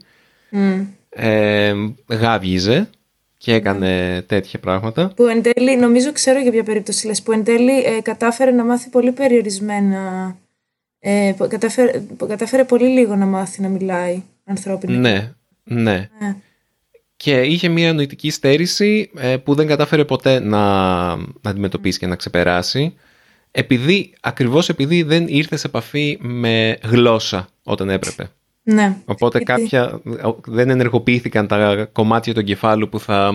Mm. 0.51 0.85
Ε, 1.21 1.73
γάβγιζε 2.07 2.89
και 3.37 3.53
έκανε 3.53 4.21
τέτοια 4.27 4.59
πράγματα. 4.59 5.11
Που 5.15 5.25
εν 5.25 5.41
τέλει, 5.41 5.77
νομίζω 5.77 6.11
ξέρω 6.11 6.39
για 6.39 6.51
ποια 6.51 6.63
περίπτωση 6.63 7.07
λες, 7.07 7.21
που 7.21 7.31
εν 7.31 7.43
τέλει 7.43 7.83
ε, 7.83 8.01
κατάφερε 8.01 8.51
να 8.51 8.63
μάθει 8.63 8.89
πολύ 8.89 9.11
περιορισμένα, 9.11 10.35
ε, 10.99 11.33
κατάφερε, 11.47 12.01
κατάφερε 12.27 12.63
πολύ 12.63 12.87
λίγο 12.87 13.15
να 13.15 13.25
μάθει 13.25 13.61
να 13.61 13.67
μιλάει 13.67 14.23
ανθρώπινα. 14.45 14.97
Ναι, 14.97 15.31
ναι. 15.63 16.09
ναι 16.19 16.35
και 17.23 17.41
είχε 17.41 17.67
μια 17.67 17.93
νοητική 17.93 18.29
στέρηση 18.29 19.11
ε, 19.17 19.37
που 19.37 19.55
δεν 19.55 19.67
κατάφερε 19.67 20.05
ποτέ 20.05 20.39
να, 20.39 21.15
να 21.15 21.49
αντιμετωπίσει 21.49 21.99
και 21.99 22.07
να 22.07 22.15
ξεπεράσει 22.15 22.93
επειδή, 23.51 24.13
ακριβώς 24.21 24.69
επειδή 24.69 25.03
δεν 25.03 25.27
ήρθε 25.27 25.55
σε 25.55 25.67
επαφή 25.67 26.17
με 26.21 26.77
γλώσσα 26.83 27.47
όταν 27.63 27.89
έπρεπε. 27.89 28.31
Ναι. 28.63 28.97
Οπότε 29.05 29.39
κάποια 29.39 30.01
δεν 30.45 30.69
ενεργοποιήθηκαν 30.69 31.47
τα 31.47 31.89
κομμάτια 31.91 32.33
του 32.33 32.39
εγκεφάλου 32.39 32.89
που 32.89 32.99
θα, 32.99 33.33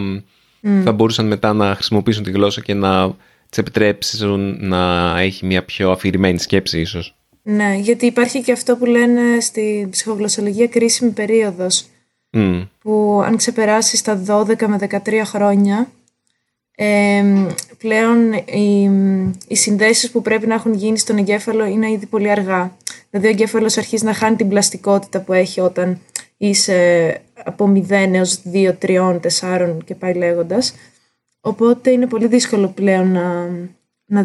θα 0.85 0.93
μπορούσαν 0.93 1.27
μετά 1.27 1.53
να 1.53 1.75
χρησιμοποιήσουν 1.75 2.23
τη 2.23 2.31
γλώσσα 2.31 2.61
και 2.61 2.75
να 2.75 3.17
τις 3.49 3.59
επιτρέψουν 3.59 4.57
να 4.61 5.15
έχει 5.21 5.47
μια 5.47 5.65
πιο 5.65 5.91
αφηρημένη 5.91 6.39
σκέψη 6.39 6.81
ίσως. 6.81 7.17
Ναι, 7.43 7.75
γιατί 7.75 8.07
υπάρχει 8.07 8.43
και 8.43 8.53
αυτό 8.53 8.77
που 8.77 8.85
λένε 8.85 9.41
στη 9.41 9.89
ψυχογλωσσολογία 9.91 10.67
κρίσιμη 10.67 11.11
περίοδος 11.11 11.87
που 12.79 13.23
αν 13.25 13.37
ξεπεράσεις 13.37 14.03
τα 14.03 14.23
12 14.27 14.67
με 14.67 14.79
13 15.05 15.21
χρόνια 15.25 15.89
πλέον 17.79 18.33
οι, 18.33 18.91
οι 19.49 19.57
συνδέσεις 19.57 20.11
που 20.11 20.23
πρέπει 20.23 20.47
να 20.47 20.55
έχουν 20.55 20.75
γίνει 20.75 20.99
στον 20.99 21.19
εγκέφαλο 21.19 21.65
είναι 21.65 21.91
ήδη 21.91 22.07
πολύ 22.07 22.31
αργά. 22.31 22.77
Δηλαδή 23.15 23.33
ο 23.33 23.37
εγκέφαλος 23.37 23.77
αρχίζει 23.77 24.05
να 24.05 24.15
χάνει 24.15 24.37
την 24.37 24.49
πλαστικότητα 24.49 25.21
που 25.21 25.33
έχει 25.33 25.61
όταν 25.61 26.01
είσαι 26.37 27.21
από 27.45 27.73
0 27.89 27.91
έως 27.91 28.43
2, 28.53 28.75
3, 28.83 29.21
4 29.41 29.77
και 29.85 29.95
πάει 29.95 30.15
λέγοντας. 30.15 30.75
Οπότε 31.41 31.91
είναι 31.91 32.07
πολύ 32.07 32.27
δύσκολο 32.27 32.69
πλέον 32.69 33.13
να, 33.13 33.47
να, 34.05 34.25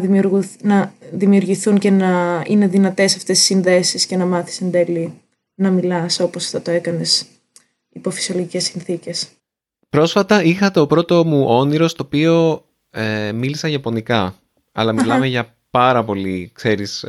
να 0.62 0.92
δημιουργηθούν 1.10 1.78
και 1.78 1.90
να 1.90 2.42
είναι 2.46 2.66
δυνατές 2.66 3.16
αυτές 3.16 3.40
οι 3.40 3.42
συνδέσεις 3.42 4.06
και 4.06 4.16
να 4.16 4.26
μάθεις 4.26 4.60
εν 4.60 4.70
τέλει 4.70 5.12
να 5.54 5.70
μιλάς 5.70 6.20
όπως 6.20 6.50
θα 6.50 6.62
το 6.62 6.70
έκανες 6.70 7.26
υπό 7.88 8.10
φυσιολογικές 8.10 8.64
συνθήκες. 8.64 9.28
Πρόσφατα 9.88 10.42
είχα 10.42 10.70
το 10.70 10.86
πρώτο 10.86 11.24
μου 11.24 11.44
όνειρο 11.46 11.88
στο 11.88 12.04
οποίο 12.06 12.64
ε, 12.90 13.32
μίλησα 13.32 13.68
Ιαπωνικά. 13.68 14.34
Αλλά 14.72 14.92
μιλάμε 14.92 15.26
για 15.26 15.54
πάρα 15.70 16.04
πολύ, 16.04 16.50
ξέρεις... 16.54 17.04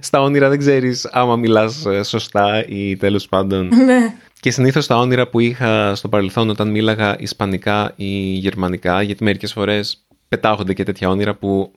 στα 0.00 0.20
όνειρα 0.20 0.48
δεν 0.48 0.58
ξέρεις 0.58 1.06
άμα 1.06 1.36
μιλάς 1.36 1.86
ε, 1.86 2.02
σωστά 2.02 2.66
ή 2.68 2.96
τέλος 2.96 3.28
πάντων. 3.28 3.68
Ναι. 3.84 4.14
Και 4.40 4.50
συνήθως 4.50 4.86
τα 4.86 4.98
όνειρα 4.98 5.28
που 5.28 5.40
είχα 5.40 5.94
στο 5.94 6.08
παρελθόν 6.08 6.50
όταν 6.50 6.70
μίλαγα 6.70 7.16
Ισπανικά 7.18 7.92
ή 7.96 8.06
Γερμανικά, 8.34 9.02
γιατί 9.02 9.24
μερικές 9.24 9.52
φορές 9.52 10.06
πετάγονται 10.28 10.74
και 10.74 10.82
τέτοια 10.82 11.08
όνειρα 11.08 11.34
που 11.34 11.72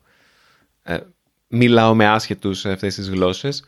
ε, 0.83 0.97
μιλάω 1.47 1.95
με 1.95 2.07
άσχετους 2.07 2.59
σε 2.59 2.71
αυτές 2.71 2.95
τις 2.95 3.09
γλώσσες. 3.09 3.63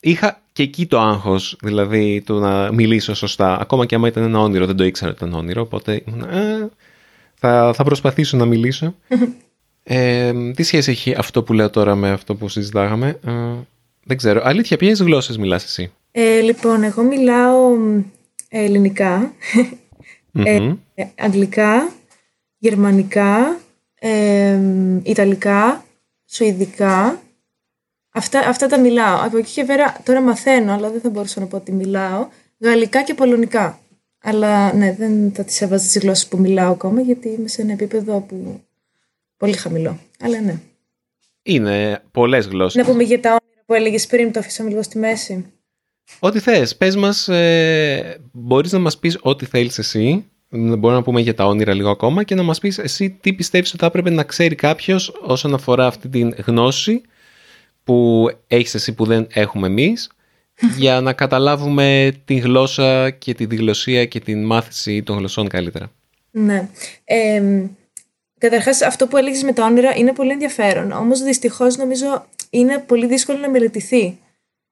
Είχα 0.00 0.40
και 0.52 0.62
εκεί 0.62 0.86
το 0.86 1.00
άγχος, 1.00 1.56
δηλαδή 1.62 2.22
το 2.26 2.38
να 2.38 2.72
μιλήσω 2.72 3.14
σωστά. 3.14 3.60
Ακόμα 3.60 3.86
και 3.86 3.94
άμα 3.94 4.08
ήταν 4.08 4.22
ένα 4.22 4.38
όνειρο, 4.38 4.66
δεν 4.66 4.76
το 4.76 4.84
ήξερα 4.84 5.10
ότι 5.10 5.24
ήταν 5.24 5.38
όνειρο, 5.38 5.62
οπότε 5.62 5.92
ε, 6.30 6.66
θα, 7.34 7.72
θα 7.74 7.84
προσπαθήσω 7.84 8.36
να 8.36 8.44
μιλήσω. 8.44 8.94
Ε, 9.90 10.32
τι 10.52 10.62
σχέση 10.62 10.90
έχει 10.90 11.14
αυτό 11.18 11.42
που 11.42 11.52
λέω 11.52 11.70
τώρα 11.70 11.94
με 11.94 12.10
αυτό 12.10 12.34
που 12.34 12.48
συζητάγαμε; 12.48 13.18
Ε, 13.26 13.32
δεν 14.04 14.16
ξέρω. 14.16 14.40
Αλήθεια, 14.44 14.76
ποιες 14.76 15.00
γλώσσες 15.00 15.36
μιλάς 15.36 15.64
εσύ; 15.64 15.92
Ε, 16.10 16.40
λοιπόν, 16.40 16.82
εγώ 16.82 17.02
μιλάω 17.02 17.76
ελληνικά, 18.48 19.32
ε, 20.32 20.72
αγγλικά, 21.18 21.92
γερμανικά, 22.58 23.58
ιταλικά, 25.02 25.84
σουηδικά. 26.26 27.22
Αυτά, 28.12 28.38
αυτά 28.48 28.66
τα 28.66 28.78
μιλάω. 28.78 29.24
Από 29.24 29.36
εκεί 29.36 29.52
και 29.52 29.64
πέρα 29.64 29.96
τώρα 30.04 30.20
μαθαίνω, 30.20 30.72
αλλά 30.72 30.90
δεν 30.90 31.00
θα 31.00 31.10
μπορούσα 31.10 31.40
να 31.40 31.46
πω 31.46 31.56
ότι 31.56 31.72
μιλάω. 31.72 32.28
Γαλλικά 32.60 33.02
και 33.02 33.14
πολωνικά. 33.14 33.80
Αλλά 34.22 34.72
ναι, 34.74 34.94
δεν 34.98 35.32
θα 35.34 35.44
τις 35.44 35.60
έβαζα 35.60 35.88
τι 35.92 35.98
γλώσσες 35.98 36.28
που 36.28 36.38
μιλάω 36.38 36.72
ακόμα, 36.72 37.00
γιατί 37.00 37.28
είμαι 37.28 37.48
σε 37.48 37.62
ένα 37.62 37.72
επίπεδο 37.72 38.20
που. 38.20 38.62
Πολύ 39.38 39.56
χαμηλό. 39.56 39.98
Αλλά 40.20 40.40
ναι. 40.40 40.60
Είναι 41.42 42.02
πολλές 42.10 42.46
γλώσσες. 42.46 42.82
Να 42.82 42.90
πούμε 42.92 43.02
για 43.02 43.20
τα 43.20 43.28
όνειρα 43.28 43.62
που 43.66 43.74
έλεγες 43.74 44.06
πριν, 44.06 44.32
το 44.32 44.38
αφήσαμε 44.38 44.68
λίγο 44.68 44.82
στη 44.82 44.98
μέση. 44.98 45.52
Ό,τι 46.18 46.40
θες. 46.40 46.76
Πες 46.76 46.96
μας, 46.96 47.28
ε, 47.28 48.20
μπορείς 48.32 48.72
να 48.72 48.78
μας 48.78 48.98
πεις 48.98 49.18
ό,τι 49.20 49.46
θέλεις 49.46 49.78
εσύ 49.78 50.24
μπορούμε 50.48 50.92
να 50.92 51.02
πούμε 51.02 51.20
για 51.20 51.34
τα 51.34 51.46
όνειρα 51.46 51.74
λίγο 51.74 51.90
ακόμα 51.90 52.22
και 52.22 52.34
να 52.34 52.42
μας 52.42 52.58
πεις 52.58 52.78
εσύ 52.78 53.10
τι 53.10 53.32
πιστεύεις 53.32 53.68
ότι 53.68 53.78
θα 53.78 53.86
έπρεπε 53.86 54.10
να 54.10 54.22
ξέρει 54.22 54.54
κάποιος 54.54 55.12
όσον 55.22 55.54
αφορά 55.54 55.86
αυτή 55.86 56.08
την 56.08 56.34
γνώση 56.46 57.02
που 57.84 58.28
έχεις 58.46 58.74
εσύ 58.74 58.92
που 58.92 59.04
δεν 59.04 59.26
έχουμε 59.30 59.66
εμείς 59.66 60.10
για 60.78 61.00
να 61.00 61.12
καταλάβουμε 61.12 62.12
τη 62.24 62.34
γλώσσα 62.34 63.10
και 63.10 63.34
τη 63.34 63.46
διγλωσία 63.46 64.04
και 64.04 64.20
την 64.20 64.44
μάθηση 64.44 65.02
των 65.02 65.16
γλωσσών 65.16 65.48
καλύτερα. 65.48 65.90
Ναι. 66.30 66.68
Ε, 67.04 67.42
καταρχάς 68.38 68.82
αυτό 68.82 69.06
που 69.06 69.16
έλεγες 69.16 69.42
με 69.42 69.52
τα 69.52 69.64
όνειρα 69.64 69.96
είναι 69.96 70.12
πολύ 70.12 70.30
ενδιαφέρον. 70.30 70.92
Όμως 70.92 71.22
δυστυχώς 71.22 71.76
νομίζω 71.76 72.26
είναι 72.50 72.78
πολύ 72.78 73.06
δύσκολο 73.06 73.38
να 73.38 73.48
μελετηθεί. 73.48 74.18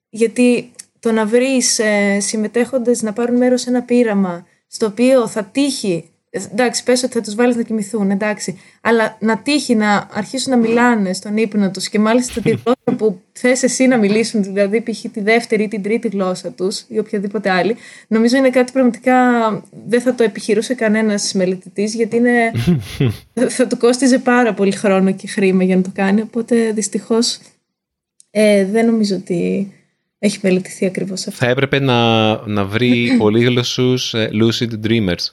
Γιατί 0.08 0.72
το 1.00 1.12
να 1.12 1.26
βρεις 1.26 1.78
ε, 1.78 2.20
συμμετέχοντες 2.20 3.02
να 3.02 3.12
πάρουν 3.12 3.36
μέρος 3.36 3.60
σε 3.60 3.70
ένα 3.70 3.82
πείραμα 3.82 4.46
στο 4.66 4.86
οποίο 4.86 5.28
θα 5.28 5.44
τύχει 5.44 6.10
εντάξει, 6.44 6.82
πες 6.82 7.02
ότι 7.02 7.12
θα 7.12 7.20
τους 7.20 7.34
βάλεις 7.34 7.56
να 7.56 7.62
κοιμηθούν, 7.62 8.10
εντάξει. 8.10 8.60
Αλλά 8.80 9.16
να 9.20 9.38
τύχει 9.38 9.74
να 9.74 10.08
αρχίσουν 10.12 10.50
να 10.52 10.58
μιλάνε 10.58 11.12
στον 11.12 11.36
ύπνο 11.36 11.70
τους 11.70 11.88
και 11.88 11.98
μάλιστα 11.98 12.40
τη 12.40 12.48
γλώσσα 12.48 12.96
που 12.96 13.20
θες 13.32 13.62
εσύ 13.62 13.86
να 13.86 13.96
μιλήσουν, 13.96 14.42
δηλαδή 14.42 14.80
π.χ. 14.80 15.04
τη 15.12 15.20
δεύτερη 15.20 15.62
ή 15.62 15.68
την 15.68 15.82
τρίτη 15.82 16.08
γλώσσα 16.08 16.50
τους 16.50 16.84
ή 16.88 16.98
οποιαδήποτε 16.98 17.50
άλλη, 17.50 17.76
νομίζω 18.08 18.36
είναι 18.36 18.50
κάτι 18.50 18.72
πραγματικά 18.72 19.14
δεν 19.86 20.00
θα 20.00 20.14
το 20.14 20.22
επιχειρούσε 20.22 20.74
κανένας 20.74 21.32
μελετητής 21.32 21.94
γιατί 21.94 22.16
είναι, 22.16 22.52
θα 23.56 23.66
του 23.66 23.76
κόστιζε 23.76 24.18
πάρα 24.18 24.54
πολύ 24.54 24.72
χρόνο 24.72 25.12
και 25.12 25.26
χρήμα 25.26 25.62
για 25.62 25.76
να 25.76 25.82
το 25.82 25.90
κάνει, 25.94 26.20
οπότε 26.20 26.72
δυστυχώς 26.72 27.38
ε, 28.30 28.64
δεν 28.64 28.86
νομίζω 28.86 29.16
ότι 29.16 29.70
έχει 30.18 30.38
μελετηθεί 30.42 30.86
ακριβώς 30.86 31.26
αυτό. 31.26 31.44
Θα 31.44 31.50
έπρεπε 31.50 31.78
να, 31.78 32.30
να 32.46 32.64
βρει 32.64 33.08
πολύγλωσσους 33.18 34.14
ε, 34.14 34.30
lucid 34.32 34.86
dreamers, 34.86 35.24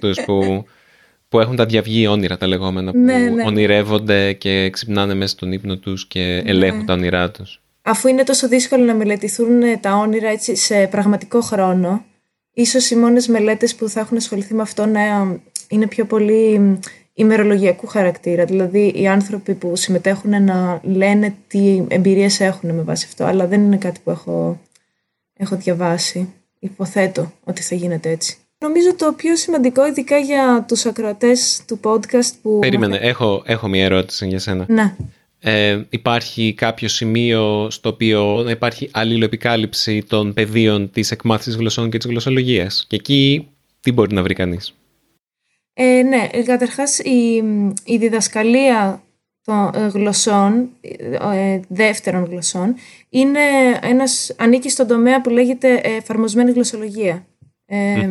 τους 0.00 0.20
που, 0.24 0.64
που 1.28 1.40
έχουν 1.40 1.56
τα 1.56 1.66
διαυγή 1.66 2.06
όνειρα 2.06 2.36
τα 2.36 2.46
λεγόμενα, 2.46 2.92
που 2.92 2.98
ναι, 2.98 3.18
ναι. 3.18 3.44
ονειρεύονται 3.44 4.32
και 4.32 4.70
ξυπνάνε 4.70 5.14
μέσα 5.14 5.34
στον 5.34 5.52
ύπνο 5.52 5.76
τους 5.76 6.06
και 6.06 6.42
ελέγχουν 6.46 6.78
ναι. 6.78 6.84
τα 6.84 6.92
όνειρά 6.92 7.30
τους. 7.30 7.60
Αφού 7.82 8.08
είναι 8.08 8.22
τόσο 8.22 8.48
δύσκολο 8.48 8.84
να 8.84 8.94
μελετηθούν 8.94 9.62
ε, 9.62 9.76
τα 9.76 9.94
όνειρα 9.96 10.28
έτσι 10.28 10.56
σε 10.56 10.86
πραγματικό 10.86 11.40
χρόνο, 11.40 12.04
ίσως 12.52 12.90
οι 12.90 12.96
μόνες 12.96 13.28
μελέτες 13.28 13.74
που 13.74 13.88
θα 13.88 14.00
έχουν 14.00 14.16
ασχοληθεί 14.16 14.54
με 14.54 14.62
αυτό 14.62 14.86
να 14.86 15.00
είναι 15.68 15.86
πιο 15.86 16.04
πολύ 16.04 16.78
ημερολογιακού 17.14 17.86
χαρακτήρα. 17.86 18.44
Δηλαδή 18.44 18.92
οι 18.94 19.08
άνθρωποι 19.08 19.54
που 19.54 19.76
συμμετέχουν 19.76 20.44
να 20.44 20.80
λένε 20.82 21.34
τι 21.46 21.84
εμπειρίες 21.88 22.40
έχουν 22.40 22.74
με 22.74 22.82
βάση 22.82 23.06
αυτό, 23.08 23.24
αλλά 23.24 23.46
δεν 23.46 23.62
είναι 23.62 23.76
κάτι 23.76 24.00
που 24.04 24.10
έχω, 24.10 24.60
έχω 25.36 25.56
διαβάσει. 25.56 26.32
Υποθέτω 26.58 27.32
ότι 27.44 27.62
θα 27.62 27.74
γίνεται 27.74 28.10
έτσι. 28.10 28.36
Νομίζω 28.62 28.94
το 28.94 29.12
πιο 29.12 29.36
σημαντικό, 29.36 29.86
ειδικά 29.86 30.18
για 30.18 30.64
τους 30.68 30.86
ακροατές 30.86 31.64
του 31.66 31.80
podcast 31.82 32.32
που... 32.42 32.58
Περίμενε, 32.58 32.96
έχω, 32.96 33.42
έχω 33.46 33.68
μια 33.68 33.84
ερώτηση 33.84 34.26
για 34.26 34.38
σένα. 34.38 34.64
Ναι. 34.68 34.94
Ε, 35.38 35.82
υπάρχει 35.88 36.54
κάποιο 36.56 36.88
σημείο 36.88 37.70
στο 37.70 37.88
οποίο 37.88 38.50
υπάρχει 38.50 38.90
αλληλοεπικάλυψη 38.92 40.02
των 40.08 40.32
πεδίων 40.32 40.90
της 40.90 41.10
εκμάθησης 41.10 41.56
γλωσσών 41.56 41.90
και 41.90 41.98
της 41.98 42.06
γλωσσολογίας; 42.06 42.84
Και 42.88 42.96
εκεί 42.96 43.48
τι 43.80 43.92
μπορεί 43.92 44.14
να 44.14 44.22
βρει 44.22 44.34
κανείς; 44.34 44.74
Ε, 45.72 46.02
ναι, 46.02 46.28
καταρχάς 46.44 46.98
η, 46.98 47.42
η 47.84 47.96
διδασκαλία 47.96 49.02
των 49.44 49.70
ε, 49.74 49.86
γλωσσών, 49.86 50.68
ε, 51.32 51.60
δεύτερων 51.68 52.24
γλωσσών, 52.24 52.74
είναι 53.08 53.40
ένας, 53.82 54.34
ανήκει 54.38 54.70
στον 54.70 54.86
τομέα 54.86 55.20
που 55.20 55.30
λέγεται 55.30 55.80
εφαρμοσμένη 55.84 56.50
γλωσσολογία. 56.50 57.26
Ε, 57.66 58.10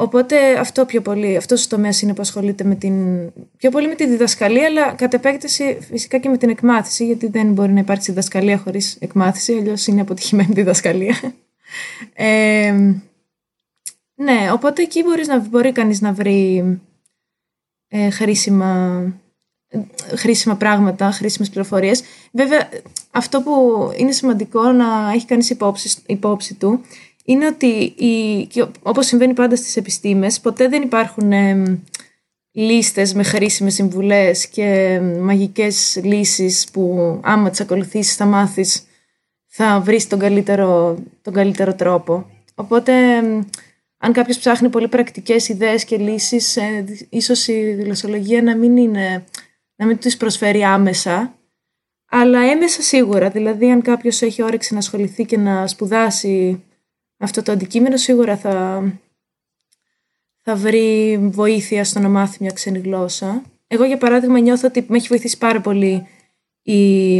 Οπότε 0.00 0.58
αυτό 0.58 0.84
πιο 0.84 1.00
πολύ, 1.00 1.36
αυτός 1.36 1.64
ο 1.64 1.68
τομέας 1.68 2.02
είναι 2.02 2.14
που 2.14 2.20
ασχολείται 2.20 2.64
με 2.64 2.74
την, 2.74 2.94
πιο 3.56 3.70
πολύ 3.70 3.88
με 3.88 3.94
τη 3.94 4.06
διδασκαλία, 4.06 4.66
αλλά 4.66 4.92
κατ' 4.92 5.14
επέκταση 5.14 5.78
φυσικά 5.80 6.18
και 6.18 6.28
με 6.28 6.36
την 6.36 6.48
εκμάθηση, 6.48 7.06
γιατί 7.06 7.26
δεν 7.26 7.52
μπορεί 7.52 7.72
να 7.72 7.80
υπάρξει 7.80 8.10
διδασκαλία 8.10 8.58
χωρίς 8.58 8.96
εκμάθηση, 9.00 9.52
αλλιώς 9.52 9.86
είναι 9.86 10.00
αποτυχημένη 10.00 10.52
διδασκαλία. 10.52 11.16
Ε, 12.14 12.72
ναι, 14.14 14.50
οπότε 14.52 14.82
εκεί 14.82 15.02
μπορείς 15.02 15.28
να, 15.28 15.38
μπορεί 15.38 15.72
κανείς 15.72 16.00
να 16.00 16.12
βρει 16.12 16.64
ε, 17.88 18.10
χρήσιμα, 18.10 19.02
χρήσιμα 20.16 20.56
πράγματα, 20.56 21.10
χρήσιμες 21.10 21.50
πληροφορίες. 21.50 22.02
Βέβαια, 22.32 22.68
αυτό 23.10 23.42
που 23.42 23.52
είναι 23.96 24.12
σημαντικό 24.12 24.72
να 24.72 25.12
έχει 25.14 25.26
κανείς 25.26 25.50
υπόψη, 25.50 26.02
υπόψη 26.06 26.54
του 26.54 26.80
είναι 27.24 27.46
ότι 27.46 27.66
η, 27.96 28.46
και 28.46 28.66
όπως 28.82 29.06
συμβαίνει 29.06 29.34
πάντα 29.34 29.56
στις 29.56 29.76
επιστήμες, 29.76 30.40
ποτέ 30.40 30.68
δεν 30.68 30.82
υπάρχουν 30.82 31.32
ε, 31.32 31.80
λίστες 32.52 33.14
με 33.14 33.22
χρήσιμες 33.22 33.74
συμβουλές 33.74 34.46
και 34.46 35.00
μαγικές 35.20 36.00
λύσεις 36.02 36.68
που 36.72 37.18
άμα 37.22 37.50
τις 37.50 37.60
ακολουθήσεις 37.60 38.16
θα 38.16 38.24
μάθεις 38.24 38.84
θα 39.46 39.80
βρεις 39.80 40.06
τον 40.06 40.18
καλύτερο, 40.18 40.98
τον 41.22 41.32
καλύτερο 41.32 41.74
τρόπο. 41.74 42.30
Οπότε 42.54 42.92
αν 44.02 44.12
κάποιος 44.12 44.38
ψάχνει 44.38 44.68
πολύ 44.68 44.88
πρακτικές 44.88 45.48
ιδέες 45.48 45.84
και 45.84 45.96
λύσεις, 45.96 46.56
ε, 46.56 46.84
ίσως 47.08 47.48
η 47.48 47.72
γλωσσολογία 47.72 48.42
να 48.42 48.56
μην, 48.56 48.76
είναι, 48.76 49.24
να 49.76 49.86
μην 49.86 49.98
τις 49.98 50.16
προσφέρει 50.16 50.64
άμεσα, 50.64 51.34
αλλά 52.10 52.40
έμεσα 52.40 52.82
σίγουρα. 52.82 53.30
Δηλαδή, 53.30 53.70
αν 53.70 53.82
κάποιος 53.82 54.22
έχει 54.22 54.42
όρεξη 54.42 54.72
να 54.72 54.78
ασχοληθεί 54.78 55.24
και 55.24 55.38
να 55.38 55.66
σπουδάσει 55.66 56.62
αυτό 57.22 57.42
το 57.42 57.52
αντικείμενο, 57.52 57.96
σίγουρα 57.96 58.36
θα, 58.36 58.84
θα 60.42 60.56
βρει 60.56 61.18
βοήθεια 61.22 61.84
στο 61.84 61.98
να 61.98 62.08
μάθει 62.08 62.36
μια 62.40 62.50
ξένη 62.52 62.78
γλώσσα. 62.78 63.42
Εγώ, 63.66 63.84
για 63.84 63.98
παράδειγμα, 63.98 64.38
νιώθω 64.38 64.66
ότι 64.66 64.86
με 64.88 64.96
έχει 64.96 65.08
βοηθήσει 65.08 65.38
πάρα 65.38 65.60
πολύ 65.60 66.06
οι, 66.62 67.16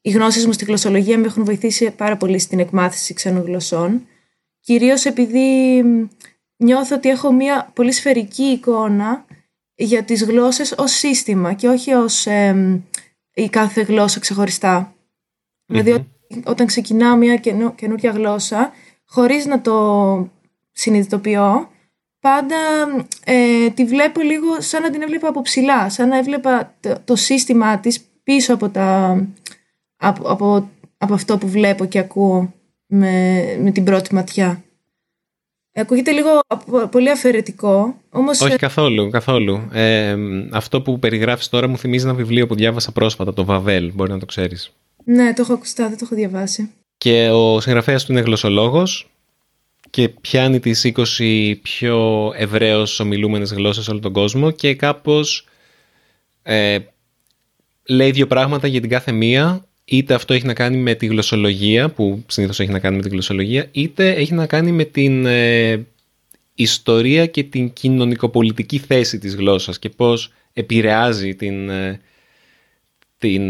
οι 0.00 0.10
γνώσεις 0.10 0.46
μου 0.46 0.52
στη 0.52 0.64
γλωσσολογία, 0.64 1.18
με 1.18 1.26
έχουν 1.26 1.44
βοηθήσει 1.44 1.90
πάρα 1.90 2.16
πολύ 2.16 2.38
στην 2.38 2.58
εκμάθηση 2.58 3.14
ξένων 3.14 3.44
γλωσσών. 3.44 4.06
Κυρίως 4.60 5.04
επειδή 5.04 5.82
νιώθω 6.56 6.96
ότι 6.96 7.08
έχω 7.08 7.32
μια 7.32 7.70
πολύ 7.74 7.92
σφαιρική 7.92 8.42
εικόνα 8.42 9.24
για 9.74 10.02
τις 10.02 10.24
γλώσσες 10.24 10.74
ως 10.78 10.92
σύστημα 10.92 11.52
και 11.52 11.68
όχι 11.68 11.92
ως 11.92 12.26
η 13.34 13.48
κάθε 13.48 13.82
γλώσσα 13.82 14.94
Δηλαδή 15.66 16.06
όταν 16.44 16.66
ξεκινάω 16.66 17.16
μια 17.16 17.36
καινούργια 17.74 18.10
γλώσσα 18.10 18.72
χωρίς 19.10 19.46
να 19.46 19.60
το 19.60 20.30
συνειδητοποιώ 20.72 21.68
πάντα 22.20 22.56
ε, 23.24 23.70
τη 23.70 23.84
βλέπω 23.84 24.20
λίγο 24.20 24.60
σαν 24.60 24.82
να 24.82 24.90
την 24.90 25.02
έβλεπα 25.02 25.28
από 25.28 25.42
ψηλά, 25.42 25.90
σαν 25.90 26.08
να 26.08 26.18
έβλεπα 26.18 26.74
το, 27.04 27.16
σύστημά 27.16 27.78
της 27.78 28.00
πίσω 28.22 28.54
από, 28.54 28.68
τα, 28.68 29.10
από, 29.96 30.28
από, 30.28 30.70
από 30.98 31.14
αυτό 31.14 31.38
που 31.38 31.48
βλέπω 31.48 31.84
και 31.84 31.98
ακούω 31.98 32.52
με, 32.86 33.42
με 33.60 33.70
την 33.70 33.84
πρώτη 33.84 34.14
ματιά. 34.14 34.64
Ακούγεται 35.74 36.10
λίγο 36.10 36.28
πολύ 36.90 37.10
αφαιρετικό, 37.10 37.94
όμως... 38.10 38.40
Όχι 38.40 38.56
καθόλου, 38.56 39.10
καθόλου. 39.10 39.68
Ε, 39.72 40.16
αυτό 40.50 40.82
που 40.82 40.98
περιγράφεις 40.98 41.48
τώρα 41.48 41.68
μου 41.68 41.78
θυμίζει 41.78 42.04
ένα 42.04 42.14
βιβλίο 42.14 42.46
που 42.46 42.54
διάβασα 42.54 42.92
πρόσφατα, 42.92 43.32
το 43.32 43.44
Βαβέλ, 43.44 43.92
μπορεί 43.94 44.10
να 44.10 44.18
το 44.18 44.26
ξέρεις. 44.26 44.72
Ναι, 45.04 45.32
το 45.32 45.42
έχω 45.42 45.52
ακουστά, 45.52 45.88
δεν 45.88 45.98
το 45.98 46.04
έχω 46.04 46.14
διαβάσει. 46.14 46.70
Και 47.00 47.30
ο 47.30 47.60
συγγραφέας 47.60 48.04
του 48.04 48.12
είναι 48.12 48.20
γλωσσολόγος 48.20 49.10
και 49.90 50.08
πιάνει 50.08 50.60
τις 50.60 50.92
20 51.18 51.54
πιο 51.62 52.32
ευρέως 52.36 53.00
ομιλούμενες 53.00 53.52
γλώσσες 53.52 53.84
σε 53.84 53.90
όλο 53.90 54.00
τον 54.00 54.12
κόσμο 54.12 54.50
και 54.50 54.74
κάπως 54.74 55.46
ε, 56.42 56.78
λέει 57.84 58.10
δύο 58.10 58.26
πράγματα 58.26 58.66
για 58.66 58.80
την 58.80 58.90
κάθε 58.90 59.12
μία. 59.12 59.66
Είτε 59.84 60.14
αυτό 60.14 60.34
έχει 60.34 60.46
να 60.46 60.54
κάνει 60.54 60.76
με 60.76 60.94
τη 60.94 61.06
γλωσσολογία, 61.06 61.88
που 61.90 62.24
συνήθως 62.26 62.60
έχει 62.60 62.70
να 62.70 62.78
κάνει 62.78 62.96
με 62.96 63.02
τη 63.02 63.08
γλωσσολογία, 63.08 63.68
είτε 63.70 64.10
έχει 64.10 64.34
να 64.34 64.46
κάνει 64.46 64.72
με 64.72 64.84
την 64.84 65.26
ε, 65.26 65.86
ιστορία 66.54 67.26
και 67.26 67.42
την 67.42 67.72
κοινωνικοπολιτική 67.72 68.78
θέση 68.78 69.18
της 69.18 69.34
γλώσσας 69.34 69.78
και 69.78 69.88
πώς 69.88 70.32
επηρεάζει 70.52 71.34
την, 71.34 71.68
ε, 71.68 72.00
την, 73.18 73.42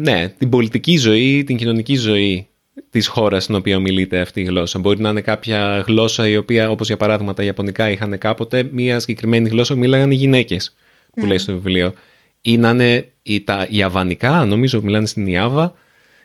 ναι, 0.00 0.28
την 0.28 0.48
πολιτική 0.48 0.96
ζωή, 0.96 1.44
την 1.44 1.56
κοινωνική 1.56 1.94
ζωή 1.96 2.48
της 2.90 3.06
χώρας 3.06 3.42
στην 3.42 3.54
οποία 3.54 3.76
ομιλείται 3.76 4.20
αυτή 4.20 4.40
η 4.40 4.44
γλώσσα. 4.44 4.78
Μπορεί 4.78 5.00
να 5.00 5.08
είναι 5.08 5.20
κάποια 5.20 5.84
γλώσσα 5.86 6.28
η 6.28 6.36
οποία, 6.36 6.70
όπως 6.70 6.86
για 6.86 6.96
παράδειγμα 6.96 7.34
τα 7.34 7.42
Ιαπωνικά 7.42 7.90
είχαν 7.90 8.18
κάποτε, 8.18 8.68
μια 8.72 9.00
συγκεκριμένη 9.00 9.48
γλώσσα 9.48 9.74
που 9.74 9.80
μίλαγαν 9.80 10.10
οι 10.10 10.14
γυναίκες, 10.14 10.74
που 11.14 11.26
λέει 11.26 11.38
στο 11.38 11.52
βιβλίο. 11.52 11.92
Ή 12.40 12.56
να 12.56 12.70
είναι 12.70 13.08
τα 13.44 13.66
Ιαβανικά, 13.70 14.44
νομίζω 14.44 14.82
μιλάνε 14.82 15.06
στην 15.06 15.26
Ιάβα, 15.26 15.74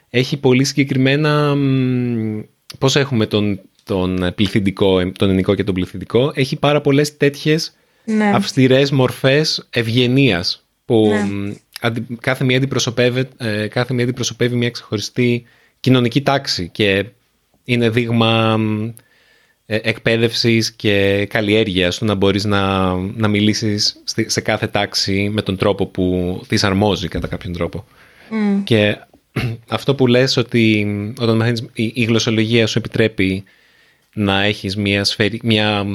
έχει 0.09 0.37
πολύ 0.37 0.63
συγκεκριμένα... 0.63 1.55
Πώς 2.77 2.95
έχουμε 2.95 3.25
τον, 3.25 3.59
τον 3.83 4.31
πληθυντικό, 4.35 5.11
τον 5.11 5.29
ενικό 5.29 5.55
και 5.55 5.63
τον 5.63 5.73
πληθυντικό. 5.73 6.31
Έχει 6.35 6.55
πάρα 6.55 6.81
πολλές 6.81 7.17
τέτοιες 7.17 7.73
ναι. 8.05 8.31
αυστηρές 8.35 8.91
μορφές 8.91 9.67
ευγενίας 9.69 10.67
που 10.85 11.11
ναι. 11.83 11.93
κάθε, 12.21 12.43
μία 12.43 12.57
αντιπροσωπεύει, 12.57 13.27
ε, 13.37 13.67
κάθε 13.67 13.93
μία 13.93 14.03
αντιπροσωπεύει 14.03 14.55
μια 14.55 14.69
ξεχωριστή 14.69 15.43
κοινωνική 15.79 16.21
τάξη 16.21 16.69
και 16.69 17.05
είναι 17.63 17.89
δείγμα 17.89 18.59
ε, 19.65 19.79
εκπαίδευσης 19.81 20.71
και 20.71 21.25
καλλιέργειας 21.29 21.97
του 21.97 22.05
να 22.05 22.13
μπορείς 22.13 22.45
να, 22.45 22.93
να 22.95 23.27
μιλήσεις 23.27 24.01
σε 24.25 24.41
κάθε 24.41 24.67
τάξη 24.67 25.29
με 25.33 25.41
τον 25.41 25.57
τρόπο 25.57 25.85
που 25.85 26.41
της 26.47 26.63
αρμόζει 26.63 27.07
κατά 27.07 27.27
κάποιον 27.27 27.53
τρόπο. 27.53 27.85
Και 28.63 28.97
αυτό 29.67 29.95
που 29.95 30.07
λες 30.07 30.37
ότι 30.37 30.87
όταν 31.19 31.35
μαθαίνεις, 31.35 31.65
η, 31.73 32.03
γλωσσολογία 32.03 32.67
σου 32.67 32.77
επιτρέπει 32.77 33.43
να 34.13 34.43
έχεις 34.43 34.75
μια, 34.75 35.03
σφαίρη, 35.03 35.39
μια 35.43 35.85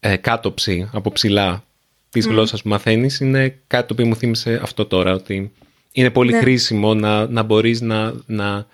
ε, 0.00 0.16
κάτωψη 0.16 0.88
από 0.92 1.12
ψηλά 1.12 1.64
της 2.10 2.26
mm. 2.26 2.30
γλώσσας 2.30 2.62
που 2.62 2.68
μαθαίνεις 2.68 3.20
είναι 3.20 3.58
κάτι 3.66 3.86
το 3.86 3.92
οποίο 3.92 4.06
μου 4.06 4.16
θύμισε 4.16 4.60
αυτό 4.62 4.86
τώρα 4.86 5.12
ότι 5.12 5.52
είναι 5.96 6.10
πολύ 6.10 6.32
ναι. 6.32 6.38
χρήσιμο 6.38 6.94
να, 6.94 7.26
να 7.26 7.42
μπορείς 7.42 7.80
να, 7.80 8.12
να 8.26 8.66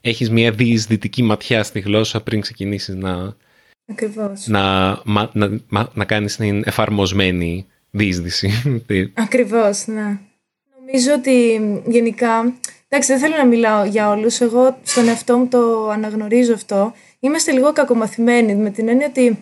έχεις 0.00 0.30
μια 0.30 0.50
διεισδυτική 0.50 1.22
ματιά 1.22 1.62
στη 1.62 1.80
γλώσσα 1.80 2.22
πριν 2.22 2.40
ξεκινήσεις 2.40 2.94
να, 2.94 3.36
Ακριβώς. 3.86 4.46
να, 4.46 4.88
να, 5.04 5.30
να, 5.68 5.88
να 5.94 6.04
κάνεις 6.04 6.36
την 6.36 6.62
εφαρμοσμένη 6.64 7.66
διείσδυση. 7.90 8.50
Ακριβώς, 9.14 9.86
ναι. 9.86 10.18
Νομίζω 10.78 11.12
ότι 11.12 11.60
γενικά, 11.86 12.54
εντάξει 12.88 13.12
δεν 13.12 13.20
θέλω 13.20 13.36
να 13.36 13.46
μιλάω 13.46 13.84
για 13.84 14.10
όλους, 14.10 14.40
εγώ 14.40 14.78
στον 14.82 15.08
εαυτό 15.08 15.36
μου 15.36 15.48
το 15.48 15.88
αναγνωρίζω 15.88 16.54
αυτό. 16.54 16.92
Είμαστε 17.20 17.52
λίγο 17.52 17.72
κακομαθημένοι 17.72 18.54
με 18.54 18.70
την 18.70 18.88
έννοια 18.88 19.06
ότι 19.06 19.38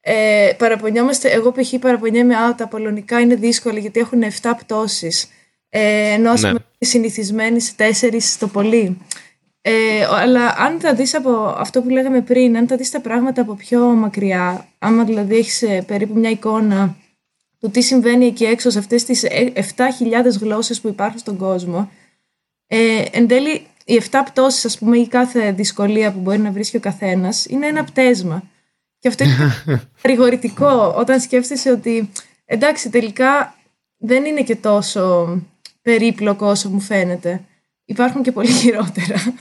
ε, 0.00 0.50
παραπονιόμαστε, 0.58 1.28
εγώ 1.28 1.52
π.χ. 1.52 1.74
παραπονιέμαι, 1.80 2.36
α, 2.36 2.54
τα 2.54 2.68
πολωνικά 2.68 3.20
είναι 3.20 3.34
δύσκολα 3.34 3.78
γιατί 3.78 4.00
έχουν 4.00 4.22
7 4.22 4.50
πτώσεις. 4.58 5.28
Ε, 5.74 6.12
ενώ 6.12 6.34
ναι. 6.34 6.52
συνηθισμένοι 6.78 7.60
σε 7.60 7.72
4 7.76 8.18
το 8.38 8.48
πολύ. 8.48 8.98
Ε, 9.60 10.04
αλλά 10.10 10.54
αν 10.58 10.78
τα 10.78 10.94
δεις 10.94 11.14
από 11.14 11.54
αυτό 11.58 11.82
που 11.82 11.88
λέγαμε 11.88 12.20
πριν, 12.20 12.56
αν 12.56 12.66
τα 12.66 12.76
δεις 12.76 12.90
τα 12.90 13.00
πράγματα 13.00 13.40
από 13.40 13.54
πιο 13.54 13.80
μακριά, 13.80 14.68
άμα 14.78 15.04
δηλαδή 15.04 15.36
έχεις 15.36 15.62
ε, 15.62 15.82
περίπου 15.86 16.18
μια 16.18 16.30
εικόνα 16.30 16.96
του 17.60 17.70
τι 17.70 17.80
συμβαίνει 17.80 18.26
εκεί 18.26 18.44
έξω 18.44 18.70
σε 18.70 18.78
αυτές 18.78 19.04
τις 19.04 19.24
7.000 19.24 19.60
ε, 20.24 20.28
γλώσσες 20.40 20.80
που 20.80 20.88
υπάρχουν 20.88 21.18
στον 21.18 21.36
κόσμο, 21.36 21.90
ε, 22.66 23.04
εν 23.10 23.26
τέλει 23.26 23.66
οι 23.84 24.02
7 24.10 24.22
πτώσεις 24.24 24.64
ας 24.64 24.78
πούμε 24.78 24.98
ή 24.98 25.08
κάθε 25.08 25.52
δυσκολία 25.52 26.12
που 26.12 26.18
μπορεί 26.18 26.38
να 26.38 26.50
βρίσκει 26.50 26.76
ο 26.76 26.80
καθένας 26.80 27.46
είναι 27.46 27.66
ένα 27.66 27.84
πταίσμα. 27.84 28.42
Και 28.98 29.08
αυτό 29.08 29.24
είναι 29.24 29.36
παρηγορητικό 30.02 30.94
όταν 30.96 31.20
σκέφτεσαι 31.20 31.70
ότι 31.70 32.10
εντάξει 32.44 32.90
τελικά 32.90 33.54
δεν 33.96 34.24
είναι 34.24 34.42
και 34.42 34.56
τόσο 34.56 35.36
περίπλοκο 35.82 36.46
όσο 36.46 36.68
μου 36.68 36.80
φαίνεται. 36.80 37.44
Υπάρχουν 37.84 38.22
και 38.22 38.32
πολύ 38.32 38.52
χειρότερα. 38.52 39.34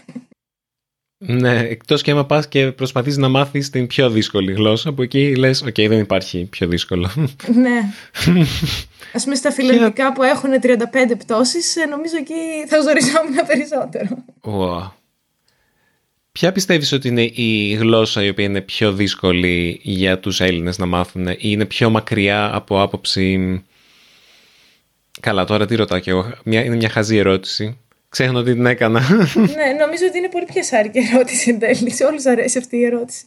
Ναι, 1.18 1.60
εκτός 1.60 2.02
και 2.02 2.12
άμα 2.12 2.26
πας 2.26 2.48
και 2.48 2.72
προσπαθείς 2.72 3.18
να 3.18 3.30
μάθεις 3.30 3.70
την 3.70 3.88
πιο 3.88 4.10
δύσκολη 4.10 4.54
γλώσσα, 4.54 4.94
που 4.94 5.02
εκεί 5.02 5.36
λες: 5.36 5.62
Οκ, 5.62 5.76
δεν 5.76 6.00
υπάρχει 6.00 6.48
πιο 6.50 6.68
δύσκολο. 6.68 7.10
Ναι. 7.54 7.80
Α 9.14 9.24
πούμε 9.24 9.36
στα 9.36 9.52
φιλανδικά 9.52 10.14
που 10.14 10.24
έχουν 10.24 10.50
35 10.62 10.78
πτώσεις, 11.18 11.76
ε, 11.76 11.86
νομίζω 11.86 12.16
εκεί 12.18 12.68
θα 12.68 12.82
ζοριζόμουν 12.82 13.46
περισσότερο. 13.52 14.24
Wow. 14.42 14.92
Ποια 16.32 16.52
πιστεύεις 16.52 16.92
ότι 16.92 17.08
είναι 17.08 17.24
η 17.24 17.74
γλώσσα 17.74 18.24
η 18.24 18.30
οποία 18.30 18.46
είναι 18.46 18.62
πιο 18.62 18.94
δύσκολη 18.94 19.80
για 19.84 20.20
τους 20.20 20.40
Έλληνες 20.40 20.78
να 20.78 20.86
μάθουν 20.86 21.28
ή 21.28 21.38
είναι 21.40 21.66
πιο 21.66 21.90
μακριά 21.90 22.56
από 22.56 22.82
άποψη... 22.82 23.64
Καλά, 25.22 25.46
τώρα 25.46 25.66
τι 25.66 25.76
ρωτάω 25.76 26.00
και 26.00 26.10
εγώ. 26.10 26.32
Μια, 26.44 26.64
είναι 26.64 26.76
μια 26.76 26.90
χαζή 26.90 27.18
ερώτηση. 27.18 27.78
Ξέχνα 28.10 28.40
ότι 28.40 28.54
την 28.54 28.66
έκανα. 28.66 29.00
ναι, 29.58 29.74
νομίζω 29.80 30.06
ότι 30.08 30.18
είναι 30.18 30.30
πολύ 30.30 30.46
πιασάρικη 30.46 31.00
ερώτηση 31.14 31.50
εν 31.50 31.60
τέλει. 31.60 31.92
Σε 31.92 32.04
όλους 32.04 32.26
αρέσει 32.26 32.58
αυτή 32.58 32.78
η 32.78 32.86
ερώτηση. 32.86 33.26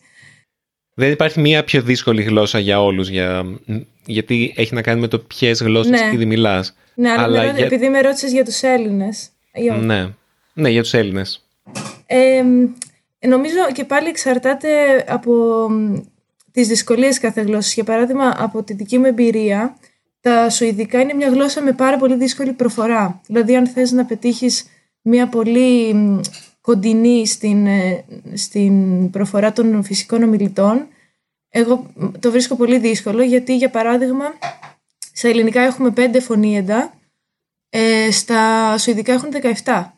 Δεν 0.95 1.11
υπάρχει 1.11 1.41
μια 1.41 1.65
πιο 1.65 1.83
δύσκολη 1.83 2.23
γλώσσα 2.23 2.59
για 2.59 2.83
όλους, 2.83 3.09
για... 3.09 3.45
γιατί 4.07 4.55
έχει 4.57 4.75
να 4.75 4.83
κάνει 4.83 5.01
με 5.01 5.09
το 5.09 5.19
ποιες 5.19 5.63
γλώσσες 5.63 6.01
ναι. 6.01 6.11
ήδη 6.15 6.25
μιλάς. 6.25 6.77
Ναι, 6.95 7.11
αλλά, 7.11 7.23
αλλά 7.23 7.45
για... 7.45 7.65
επειδή 7.65 7.89
με 7.89 8.01
ρώτησες 8.01 8.33
για 8.33 8.45
τους 8.45 8.63
Έλληνες. 8.63 9.29
Ναι. 9.81 10.09
ναι, 10.53 10.69
για 10.69 10.83
τους 10.83 10.95
Έλληνες. 10.95 11.47
Ε, 12.07 12.43
νομίζω 13.27 13.57
και 13.73 13.85
πάλι 13.85 14.09
εξαρτάται 14.09 14.69
από 15.09 15.67
τις 16.53 16.69
δυσκολίες 16.69 17.21
κάθε 17.21 17.41
γλώσσας. 17.41 17.75
Για 17.75 17.85
παράδειγμα, 17.85 18.35
από 18.39 18.63
τη 18.63 18.75
δική 18.75 18.99
μου 18.99 19.05
εμπειρία, 19.05 19.77
τα 20.25 20.51
σουηδικά 20.51 21.01
είναι 21.01 21.15
μια 21.15 21.29
γλώσσα 21.29 21.63
με 21.63 21.73
πάρα 21.73 21.97
πολύ 21.97 22.15
δύσκολη 22.17 22.53
προφορά. 22.53 23.21
Δηλαδή, 23.27 23.57
αν 23.57 23.67
θες 23.67 23.93
να 23.93 24.05
πετύχεις 24.05 24.67
μια 25.03 25.29
πολύ 25.29 25.95
κοντινή 26.61 27.27
στην, 27.27 27.67
ε, 27.67 28.05
στην 28.35 29.11
προφορά 29.11 29.53
των 29.53 29.85
φυσικών 29.85 30.23
ομιλητών, 30.23 30.87
εγώ 31.49 31.93
το 32.21 32.31
βρίσκω 32.31 32.57
πολύ 32.57 32.79
δύσκολο, 32.79 33.23
γιατί, 33.23 33.57
για 33.57 33.71
παράδειγμα, 33.71 34.25
στα 35.13 35.29
ελληνικά 35.29 35.61
έχουμε 35.61 35.91
πέντε 35.91 36.21
φωνήεντα, 36.21 36.95
ε, 37.71 38.11
στα 38.11 38.75
σουηδικά 38.79 39.13
έχουν 39.13 39.31
17. 39.65 39.97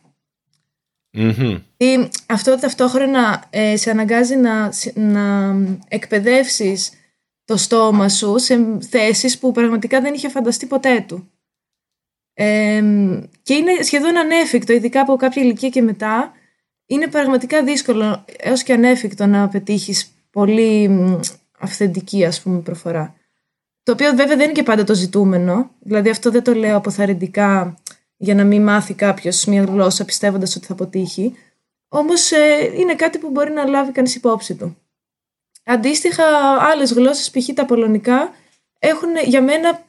Mm-hmm. 1.12 2.08
αυτό 2.26 2.58
ταυτόχρονα 2.58 3.44
ε, 3.50 3.76
σε 3.76 3.90
αναγκάζει 3.90 4.36
να, 4.36 4.72
να 4.94 5.56
εκπαιδεύσεις 5.88 6.90
το 7.46 7.56
στόμα 7.56 8.08
σου 8.08 8.38
σε 8.38 8.78
θέσεις 8.90 9.38
που 9.38 9.52
πραγματικά 9.52 10.00
δεν 10.00 10.14
είχε 10.14 10.28
φανταστεί 10.28 10.66
ποτέ 10.66 11.04
του. 11.08 11.30
Ε, 12.34 12.82
και 13.42 13.54
είναι 13.54 13.82
σχεδόν 13.82 14.16
ανέφικτο, 14.16 14.72
ειδικά 14.72 15.00
από 15.00 15.16
κάποια 15.16 15.42
ηλικία 15.42 15.68
και 15.68 15.82
μετά, 15.82 16.32
είναι 16.86 17.06
πραγματικά 17.06 17.64
δύσκολο 17.64 18.24
έως 18.36 18.62
και 18.62 18.72
ανέφικτο 18.72 19.26
να 19.26 19.48
πετύχεις 19.48 20.10
πολύ 20.30 20.90
αυθεντική 21.58 22.24
ας 22.24 22.42
πούμε 22.42 22.60
προφορά. 22.60 23.14
Το 23.82 23.92
οποίο 23.92 24.08
βέβαια 24.08 24.36
δεν 24.36 24.40
είναι 24.40 24.52
και 24.52 24.62
πάντα 24.62 24.84
το 24.84 24.94
ζητούμενο, 24.94 25.70
δηλαδή 25.78 26.10
αυτό 26.10 26.30
δεν 26.30 26.42
το 26.42 26.54
λέω 26.54 26.76
αποθαρρυντικά 26.76 27.78
για 28.16 28.34
να 28.34 28.44
μην 28.44 28.62
μάθει 28.62 28.94
κάποιος 28.94 29.44
μια 29.44 29.62
γλώσσα 29.62 30.04
πιστεύοντας 30.04 30.56
ότι 30.56 30.66
θα 30.66 30.72
αποτύχει, 30.72 31.34
όμως 31.88 32.32
ε, 32.32 32.72
είναι 32.74 32.94
κάτι 32.94 33.18
που 33.18 33.30
μπορεί 33.30 33.52
να 33.52 33.66
λάβει 33.66 33.92
κανείς 33.92 34.14
υπόψη 34.14 34.54
του. 34.54 34.76
Αντίστοιχα, 35.68 36.24
άλλες 36.72 36.92
γλώσσες, 36.92 37.30
π.χ. 37.30 37.54
τα 37.54 37.64
πολωνικά, 37.64 38.30
έχουν 38.78 39.08
για 39.24 39.42
μένα 39.42 39.84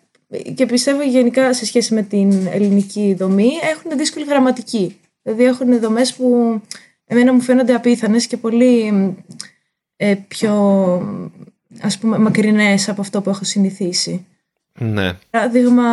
και 0.56 0.66
πιστεύω 0.66 1.02
γενικά 1.02 1.54
σε 1.54 1.66
σχέση 1.66 1.94
με 1.94 2.02
την 2.02 2.48
ελληνική 2.48 3.16
δομή, 3.20 3.50
έχουν 3.74 3.98
δύσκολη 3.98 4.26
γραμματική. 4.26 5.00
Δηλαδή 5.22 5.44
έχουν 5.44 5.80
δομές 5.80 6.14
που 6.14 6.62
εμένα 7.06 7.34
μου 7.34 7.42
φαίνονται 7.42 7.74
απίθανες 7.74 8.28
και 8.28 8.38
πολύ 8.38 8.94
ε, 9.96 10.16
πιο 10.28 10.54
ας 11.82 11.98
πούμε 11.98 12.18
μακρινές 12.18 12.90
από 12.90 13.02
αυτό 13.02 13.22
που 13.22 13.30
έχω 13.30 13.44
συνηθίσει. 13.44 14.26
Ναι. 14.80 15.14
Παράδειγμα, 15.30 15.84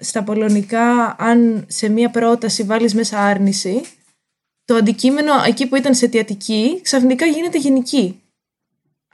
στα 0.00 0.22
πολωνικά, 0.22 1.16
αν 1.18 1.64
σε 1.68 1.88
μία 1.88 2.10
πρόταση 2.10 2.62
βάλεις 2.62 2.94
μέσα 2.94 3.20
άρνηση, 3.20 3.80
το 4.64 4.74
αντικείμενο 4.74 5.32
εκεί 5.46 5.66
που 5.66 5.76
ήταν 5.76 5.94
σε 5.94 6.04
αιτιατική 6.04 6.80
ξαφνικά 6.82 7.26
γίνεται 7.26 7.58
γενική. 7.58 8.20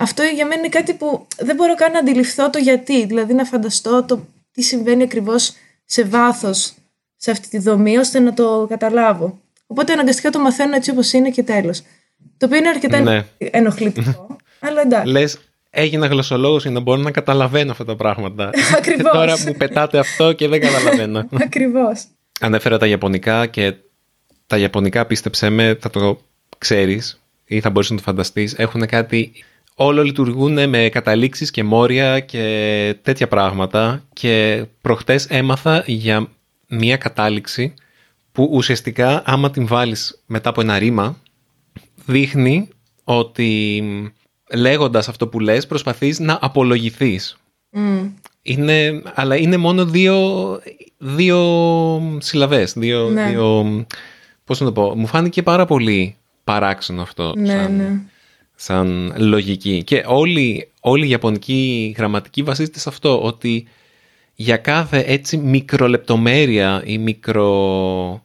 Αυτό 0.00 0.22
για 0.22 0.46
μένα 0.46 0.60
είναι 0.60 0.68
κάτι 0.68 0.94
που 0.94 1.26
δεν 1.38 1.56
μπορώ 1.56 1.74
καν 1.74 1.92
να 1.92 1.98
αντιληφθώ 1.98 2.50
το 2.50 2.58
γιατί. 2.58 3.06
Δηλαδή 3.06 3.34
να 3.34 3.44
φανταστώ 3.44 4.04
το 4.04 4.26
τι 4.52 4.62
συμβαίνει 4.62 5.02
ακριβώς 5.02 5.52
σε 5.84 6.04
βάθος 6.04 6.74
σε 7.16 7.30
αυτή 7.30 7.48
τη 7.48 7.58
δομή 7.58 7.96
ώστε 7.96 8.18
να 8.18 8.34
το 8.34 8.66
καταλάβω. 8.68 9.38
Οπότε 9.66 9.92
αναγκαστικά 9.92 10.30
το 10.30 10.38
μαθαίνω 10.38 10.74
έτσι 10.74 10.90
όπως 10.90 11.12
είναι 11.12 11.30
και 11.30 11.42
τέλος. 11.42 11.82
Το 12.36 12.46
οποίο 12.46 12.58
είναι 12.58 12.68
αρκετά 12.68 13.00
ναι. 13.00 13.24
ενοχλητικό. 13.38 14.36
αλλά 14.66 14.80
εντάξει. 14.80 15.12
Λες, 15.12 15.38
έγινα 15.70 16.06
γλωσσολόγος 16.06 16.62
για 16.62 16.70
να 16.70 16.80
μπορώ 16.80 17.00
να 17.00 17.10
καταλαβαίνω 17.10 17.70
αυτά 17.70 17.84
τα 17.84 17.96
πράγματα. 17.96 18.50
Ακριβώς. 18.78 19.12
τώρα 19.12 19.38
μου 19.46 19.54
πετάτε 19.58 19.98
αυτό 19.98 20.32
και 20.32 20.48
δεν 20.48 20.60
καταλαβαίνω. 20.60 21.28
Ακριβώς. 21.46 22.04
Ανέφερα 22.40 22.78
τα 22.78 22.86
Ιαπωνικά 22.86 23.46
και 23.46 23.74
τα 24.46 24.58
Ιαπωνικά 24.58 25.06
πίστεψέ 25.06 25.50
με 25.50 25.78
θα 25.80 25.90
το 25.90 26.20
ξέρεις 26.58 27.20
ή 27.44 27.60
θα 27.60 27.70
μπορείς 27.70 27.90
να 27.90 27.96
το 27.96 28.02
φανταστείς. 28.02 28.54
Έχουν 28.56 28.86
κάτι 28.86 29.32
όλο 29.82 30.02
λειτουργούν 30.02 30.68
με 30.68 30.88
καταλήξεις 30.88 31.50
και 31.50 31.64
μόρια 31.64 32.20
και 32.20 32.96
τέτοια 33.02 33.28
πράγματα 33.28 34.04
και 34.12 34.64
προχτές 34.80 35.26
έμαθα 35.26 35.84
για 35.86 36.28
μία 36.68 36.96
κατάληξη 36.96 37.74
που 38.32 38.48
ουσιαστικά 38.52 39.22
άμα 39.26 39.50
την 39.50 39.66
βάλεις 39.66 40.22
μετά 40.26 40.48
από 40.48 40.60
ένα 40.60 40.78
ρήμα 40.78 41.16
δείχνει 42.06 42.68
ότι 43.04 43.82
λέγοντας 44.54 45.08
αυτό 45.08 45.28
που 45.28 45.40
λες 45.40 45.66
προσπαθείς 45.66 46.18
να 46.18 46.38
απολογηθείς. 46.40 47.36
Είναι, 48.42 49.02
αλλά 49.14 49.36
είναι 49.36 49.56
μόνο 49.56 49.84
δύο, 49.84 50.18
δύο 50.98 52.18
συλλαβές, 52.18 52.72
δύο, 52.72 53.08
ναι. 53.08 53.26
δύο, 53.26 53.86
πώς 54.44 54.60
να 54.60 54.66
το 54.66 54.72
πω, 54.72 54.94
μου 54.96 55.06
φάνηκε 55.06 55.42
πάρα 55.42 55.64
πολύ 55.64 56.16
παράξενο 56.44 57.02
αυτό. 57.02 57.32
Ναι, 57.36 57.68
ναι 57.68 58.00
σαν 58.62 59.14
λογική. 59.16 59.82
Και 59.84 60.02
όλη, 60.06 60.68
όλη 60.80 61.06
η 61.06 61.10
ιαπωνική 61.10 61.94
γραμματική 61.96 62.42
βασίζεται 62.42 62.78
σε 62.78 62.88
αυτό, 62.88 63.22
ότι 63.22 63.66
για 64.34 64.56
κάθε 64.56 65.04
έτσι 65.06 65.36
μικρολεπτομέρεια 65.36 66.82
ή 66.84 66.98
μικρο 66.98 68.24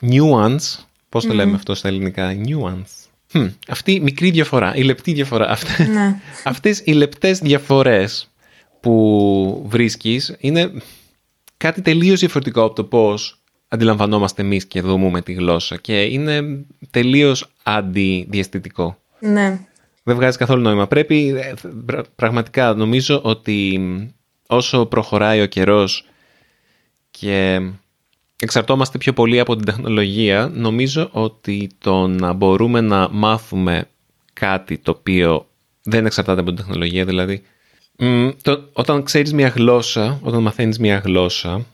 nuance, 0.00 0.84
πώς 1.08 1.26
το 1.26 1.34
λέμε 1.34 1.54
αυτό 1.54 1.74
στα 1.74 1.88
ελληνικά, 1.88 2.36
nuance. 2.46 3.08
Hm, 3.32 3.50
αυτή 3.68 3.92
η 3.92 4.00
μικρή 4.00 4.30
διαφορά, 4.30 4.74
η 4.74 4.82
λεπτή 4.82 5.12
διαφορά, 5.12 5.48
αυτές, 5.48 5.88
ναι. 5.88 6.20
αυτές 6.44 6.82
οι 6.84 6.92
λεπτές 6.92 7.38
διαφορές 7.38 8.30
που 8.80 9.64
βρίσκεις 9.66 10.36
είναι 10.38 10.72
κάτι 11.56 11.82
τελείως 11.82 12.20
διαφορετικό 12.20 12.62
από 12.62 12.74
το 12.74 12.84
πώς 12.84 13.40
αντιλαμβανόμαστε 13.68 14.42
εμείς 14.42 14.66
και 14.66 14.80
δομούμε 14.80 15.22
τη 15.22 15.32
γλώσσα 15.32 15.76
και 15.76 16.02
είναι 16.02 16.64
τελείως 16.90 17.52
αντιδιαστητικό. 17.62 18.98
Ναι. 19.20 19.60
Δεν 20.02 20.16
βγάζει 20.16 20.38
καθόλου 20.38 20.62
νόημα. 20.62 20.86
Πρέπει 20.86 21.28
ε, 21.36 21.54
πραγματικά 22.16 22.74
νομίζω 22.74 23.20
ότι 23.24 23.80
όσο 24.46 24.86
προχωράει 24.86 25.40
ο 25.40 25.46
καιρός 25.46 26.04
και 27.10 27.60
εξαρτώμαστε 28.36 28.98
πιο 28.98 29.12
πολύ 29.12 29.40
από 29.40 29.56
την 29.56 29.64
τεχνολογία, 29.64 30.50
νομίζω 30.54 31.08
ότι 31.12 31.68
το 31.78 32.06
να 32.06 32.32
μπορούμε 32.32 32.80
να 32.80 33.08
μάθουμε 33.10 33.88
κάτι 34.32 34.78
το 34.78 34.90
οποίο 34.90 35.46
δεν 35.82 36.06
εξαρτάται 36.06 36.40
από 36.40 36.52
την 36.52 36.64
τεχνολογία 36.64 37.04
δηλαδή. 37.04 37.42
το, 38.42 38.68
όταν 38.72 39.02
ξέρεις 39.02 39.32
μια 39.32 39.48
γλώσσα, 39.48 40.18
όταν 40.22 40.42
μαθαίνεις 40.42 40.78
μια 40.78 40.98
γλώσσα, 40.98 41.66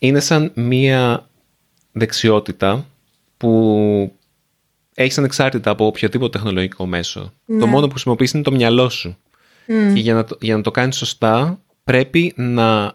είναι 0.00 0.20
σαν 0.20 0.52
μια 0.54 1.26
δεξιότητα 1.92 2.86
που 3.36 4.16
έχεις 4.94 5.18
ανεξάρτητα 5.18 5.70
από 5.70 5.86
οποιοδήποτε 5.86 6.38
τεχνολογικό 6.38 6.86
μέσο. 6.86 7.32
Το 7.46 7.54
ναι. 7.54 7.64
μόνο 7.64 7.86
που 7.86 7.92
χρησιμοποιείς 7.92 8.32
είναι 8.32 8.42
το 8.42 8.52
μυαλό 8.52 8.88
σου. 8.88 9.16
Και 9.66 10.00
για 10.00 10.14
να, 10.14 10.24
το, 10.24 10.36
για 10.40 10.56
να 10.56 10.62
το 10.62 10.70
κάνεις 10.70 10.96
σωστά 10.96 11.60
πρέπει 11.84 12.32
να, 12.36 12.92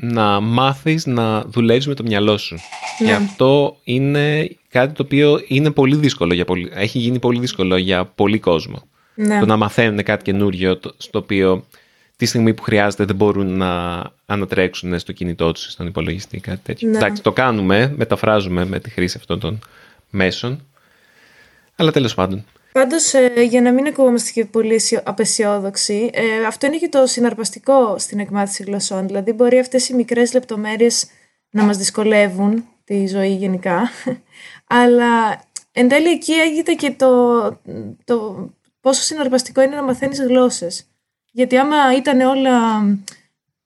να 0.00 0.40
μάθεις 0.40 1.06
να 1.06 1.42
δουλεύεις 1.42 1.86
με 1.86 1.94
το 1.94 2.02
μυαλό 2.02 2.38
σου. 2.38 2.56
Και 2.98 3.04
ναι. 3.04 3.12
αυτό 3.12 3.76
είναι 3.84 4.56
κάτι 4.68 4.94
το 4.94 5.02
οποίο 5.02 5.40
είναι 5.46 5.70
πολύ 5.70 5.96
δύσκολο 5.96 6.34
για 6.34 6.44
πολύ, 6.44 6.70
έχει 6.74 6.98
γίνει 6.98 7.18
πολύ 7.18 7.40
δύσκολο 7.40 7.76
για 7.76 8.04
πολύ 8.04 8.38
κόσμο. 8.38 8.82
Ναι. 9.14 9.38
Το 9.38 9.46
να 9.46 9.56
μαθαίνουν 9.56 10.02
κάτι 10.02 10.24
καινούριο 10.24 10.80
στο 10.96 11.18
οποίο 11.18 11.64
τη 12.16 12.26
στιγμή 12.26 12.54
που 12.54 12.62
χρειάζεται 12.62 13.04
δεν 13.04 13.16
μπορούν 13.16 13.56
να 13.56 14.02
ανατρέξουν 14.26 14.98
στο 14.98 15.12
κινητό 15.12 15.52
τους, 15.52 15.62
στον 15.62 15.86
υπολογιστή, 15.86 16.40
κάτι 16.40 16.60
τέτοιο. 16.62 16.88
Ναι. 16.88 16.96
Εντάξει, 16.96 17.22
το 17.22 17.32
κάνουμε, 17.32 17.94
μεταφράζουμε 17.96 18.64
με 18.64 18.80
τη 18.80 18.90
χρήση 18.90 19.16
αυτών 19.20 19.40
των 19.40 19.58
μέσων, 20.10 20.66
αλλά 21.76 21.90
τέλος 21.90 22.14
πάντων. 22.14 22.44
Πάντως, 22.72 23.14
ε, 23.14 23.32
για 23.48 23.60
να 23.60 23.72
μην 23.72 23.86
ακούμαστε 23.86 24.30
και 24.30 24.44
πολύ 24.44 24.80
απεσιόδοξοι, 25.04 26.10
ε, 26.12 26.46
αυτό 26.46 26.66
είναι 26.66 26.76
και 26.76 26.88
το 26.88 27.06
συναρπαστικό 27.06 27.98
στην 27.98 28.18
εκμάθηση 28.18 28.62
γλωσσών. 28.62 29.06
Δηλαδή, 29.06 29.32
μπορεί 29.32 29.58
αυτές 29.58 29.88
οι 29.88 29.94
μικρές 29.94 30.32
λεπτομέρειες 30.32 31.06
να 31.50 31.62
μας 31.62 31.76
δυσκολεύουν 31.76 32.64
τη 32.84 33.06
ζωή 33.06 33.34
γενικά. 33.34 33.90
Αλλά 34.80 35.44
εν 35.72 35.88
τέλει 35.88 36.08
εκεί 36.08 36.32
έγινε 36.32 36.74
και 36.74 36.90
το, 36.90 37.42
το 38.04 38.48
πόσο 38.80 39.02
συναρπαστικό 39.02 39.62
είναι 39.62 39.76
να 39.76 39.82
μαθαίνεις 39.82 40.20
γλώσσες. 40.20 40.86
Γιατί 41.32 41.56
άμα 41.56 41.76
ήταν 41.96 42.20
όλα, 42.20 42.82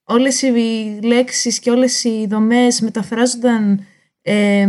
όλες 0.04 0.42
οι 0.42 0.50
λέξεις 1.02 1.58
και 1.58 1.70
όλες 1.70 2.04
οι 2.04 2.26
δομές 2.28 2.80
μεταφράζονταν 2.80 3.86
ε, 4.26 4.68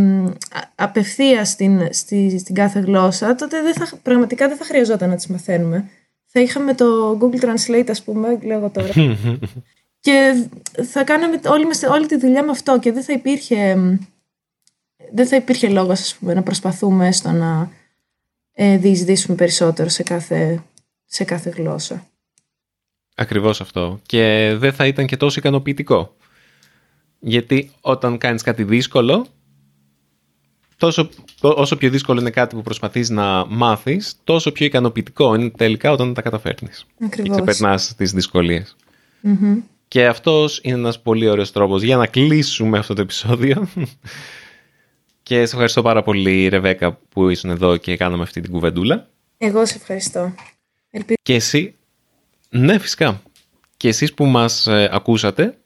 απευθεία 0.74 1.44
στην, 1.44 1.88
στη, 1.92 2.38
στην 2.38 2.54
κάθε 2.54 2.80
γλώσσα, 2.80 3.34
τότε 3.34 3.62
δεν 3.62 3.74
θα, 3.74 3.96
πραγματικά 4.02 4.48
δεν 4.48 4.56
θα 4.56 4.64
χρειαζόταν 4.64 5.08
να 5.08 5.16
τις 5.16 5.26
μαθαίνουμε. 5.26 5.88
Θα 6.26 6.40
είχαμε 6.40 6.74
το 6.74 7.18
Google 7.20 7.44
Translate, 7.44 7.86
ας 7.88 8.02
πούμε, 8.02 8.38
λέγω 8.42 8.70
τώρα. 8.70 8.88
και 10.00 10.46
θα 10.82 11.04
κάναμε 11.04 11.40
όλη, 11.46 11.66
όλη 11.90 12.06
τη 12.06 12.16
δουλειά 12.16 12.44
με 12.44 12.50
αυτό 12.50 12.78
και 12.78 12.92
δεν 12.92 13.02
θα 13.02 13.12
υπήρχε, 13.12 13.74
δεν 15.12 15.26
θα 15.26 15.36
υπήρχε 15.36 15.68
λόγος, 15.68 16.00
ας 16.00 16.16
πούμε, 16.16 16.34
να 16.34 16.42
προσπαθούμε 16.42 17.12
στο 17.12 17.30
να 17.30 17.70
ε, 18.52 18.76
διεισδύσουμε 18.76 19.36
περισσότερο 19.36 19.88
σε 19.88 20.02
κάθε, 20.02 20.62
σε 21.04 21.24
κάθε 21.24 21.50
γλώσσα. 21.50 22.06
Ακριβώς 23.14 23.60
αυτό. 23.60 24.00
Και 24.06 24.54
δεν 24.58 24.72
θα 24.72 24.86
ήταν 24.86 25.06
και 25.06 25.16
τόσο 25.16 25.38
ικανοποιητικό. 25.38 26.16
Γιατί 27.18 27.70
όταν 27.80 28.18
κάνεις 28.18 28.42
κάτι 28.42 28.64
δύσκολο, 28.64 29.26
τόσο, 30.76 31.08
όσο 31.40 31.76
πιο 31.76 31.90
δύσκολο 31.90 32.20
είναι 32.20 32.30
κάτι 32.30 32.56
που 32.56 32.62
προσπαθείς 32.62 33.10
να 33.10 33.46
μάθεις, 33.46 34.16
τόσο 34.24 34.52
πιο 34.52 34.66
ικανοποιητικό 34.66 35.34
είναι 35.34 35.50
τελικά 35.50 35.90
όταν 35.90 36.14
τα 36.14 36.22
καταφέρνεις. 36.22 36.86
Ακριβώς. 37.00 37.36
Και 37.36 37.42
ξεπερνάς 37.42 37.94
τις 37.96 38.12
δυσκολιες 38.12 38.76
Και 39.88 40.06
αυτός 40.06 40.60
είναι 40.62 40.76
ένας 40.76 41.00
πολύ 41.00 41.28
ωραίος 41.28 41.52
τρόπος 41.52 41.82
για 41.82 41.96
να 41.96 42.06
κλείσουμε 42.06 42.78
αυτό 42.78 42.94
το 42.94 43.00
επεισόδιο. 43.00 43.68
και 45.22 45.34
σε 45.34 45.52
ευχαριστώ 45.52 45.82
πάρα 45.82 46.02
πολύ 46.02 46.48
Ρεβέκα 46.48 46.98
που 47.08 47.28
ήσουν 47.28 47.50
εδώ 47.50 47.76
και 47.76 47.96
κάναμε 47.96 48.22
αυτή 48.22 48.40
την 48.40 48.50
κουβεντούλα. 48.50 49.08
Εγώ 49.38 49.66
σε 49.66 49.74
ευχαριστώ. 49.76 50.34
Και 51.22 51.34
εσύ, 51.34 51.74
ναι 52.48 52.78
φυσικά. 52.78 53.22
Και 53.76 53.88
εσείς 53.88 54.14
που 54.14 54.24
μας 54.24 54.66
ε, 54.66 54.88
ακούσατε, 54.92 55.58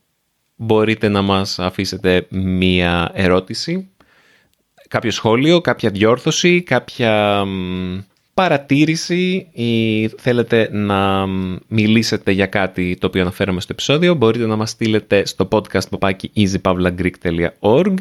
μπορείτε 0.56 1.08
να 1.08 1.22
μας 1.22 1.58
αφήσετε 1.58 2.26
μία 2.30 3.10
ερώτηση 3.14 3.90
κάποιο 4.90 5.10
σχόλιο, 5.10 5.60
κάποια 5.60 5.90
διόρθωση, 5.90 6.62
κάποια 6.62 7.44
παρατήρηση 8.34 9.48
ή 9.52 10.08
θέλετε 10.08 10.68
να 10.72 11.26
μιλήσετε 11.68 12.32
για 12.32 12.46
κάτι 12.46 12.96
το 13.00 13.06
οποίο 13.06 13.20
αναφέραμε 13.20 13.60
στο 13.60 13.72
επεισόδιο, 13.72 14.14
μπορείτε 14.14 14.46
να 14.46 14.56
μας 14.56 14.70
στείλετε 14.70 15.26
στο 15.26 15.48
podcast 15.52 15.88
παπάκι 15.90 16.30
easypavlagreek.org 16.36 17.94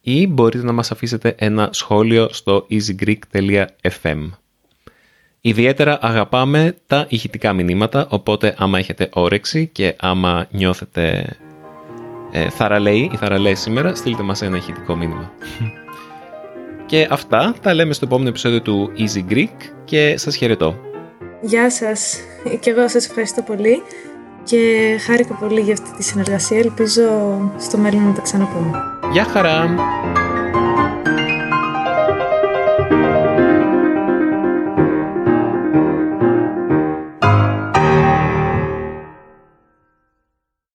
ή 0.00 0.26
μπορείτε 0.26 0.64
να 0.64 0.72
μας 0.72 0.90
αφήσετε 0.90 1.34
ένα 1.38 1.68
σχόλιο 1.72 2.28
στο 2.32 2.66
easygreek.fm. 2.70 4.30
Ιδιαίτερα 5.40 5.98
αγαπάμε 6.02 6.76
τα 6.86 7.06
ηχητικά 7.08 7.52
μηνύματα, 7.52 8.06
οπότε 8.10 8.54
άμα 8.58 8.78
έχετε 8.78 9.08
όρεξη 9.12 9.66
και 9.66 9.94
άμα 10.00 10.46
νιώθετε 10.50 11.36
ε, 12.32 12.50
θαραλέοι 12.50 13.10
ή 13.12 13.16
θαραλέοι 13.16 13.54
σήμερα, 13.54 13.94
στείλτε 13.94 14.22
μας 14.22 14.42
ένα 14.42 14.56
ηχητικό 14.56 14.96
μήνυμα. 14.96 15.32
Και 16.92 17.06
αυτά 17.10 17.54
τα 17.62 17.74
λέμε 17.74 17.92
στο 17.92 18.04
επόμενο 18.04 18.28
επεισόδιο 18.28 18.62
του 18.62 18.92
Easy 18.96 19.32
Greek 19.32 19.72
και 19.84 20.14
σας 20.16 20.36
χαιρετώ. 20.36 20.76
Γεια 21.40 21.70
σας 21.70 22.20
και 22.60 22.70
εγώ 22.70 22.88
σας 22.88 23.06
ευχαριστώ 23.06 23.42
πολύ 23.42 23.82
και 24.44 24.58
χάρηκα 25.06 25.34
πολύ 25.34 25.60
για 25.60 25.72
αυτή 25.72 25.96
τη 25.96 26.02
συνεργασία. 26.02 26.58
Ελπίζω 26.58 27.02
στο 27.58 27.78
μέλλον 27.78 28.04
να 28.04 28.12
τα 28.12 28.20
ξαναπούμε. 28.20 28.70
Γεια 29.12 29.24
χαρά! 29.24 29.74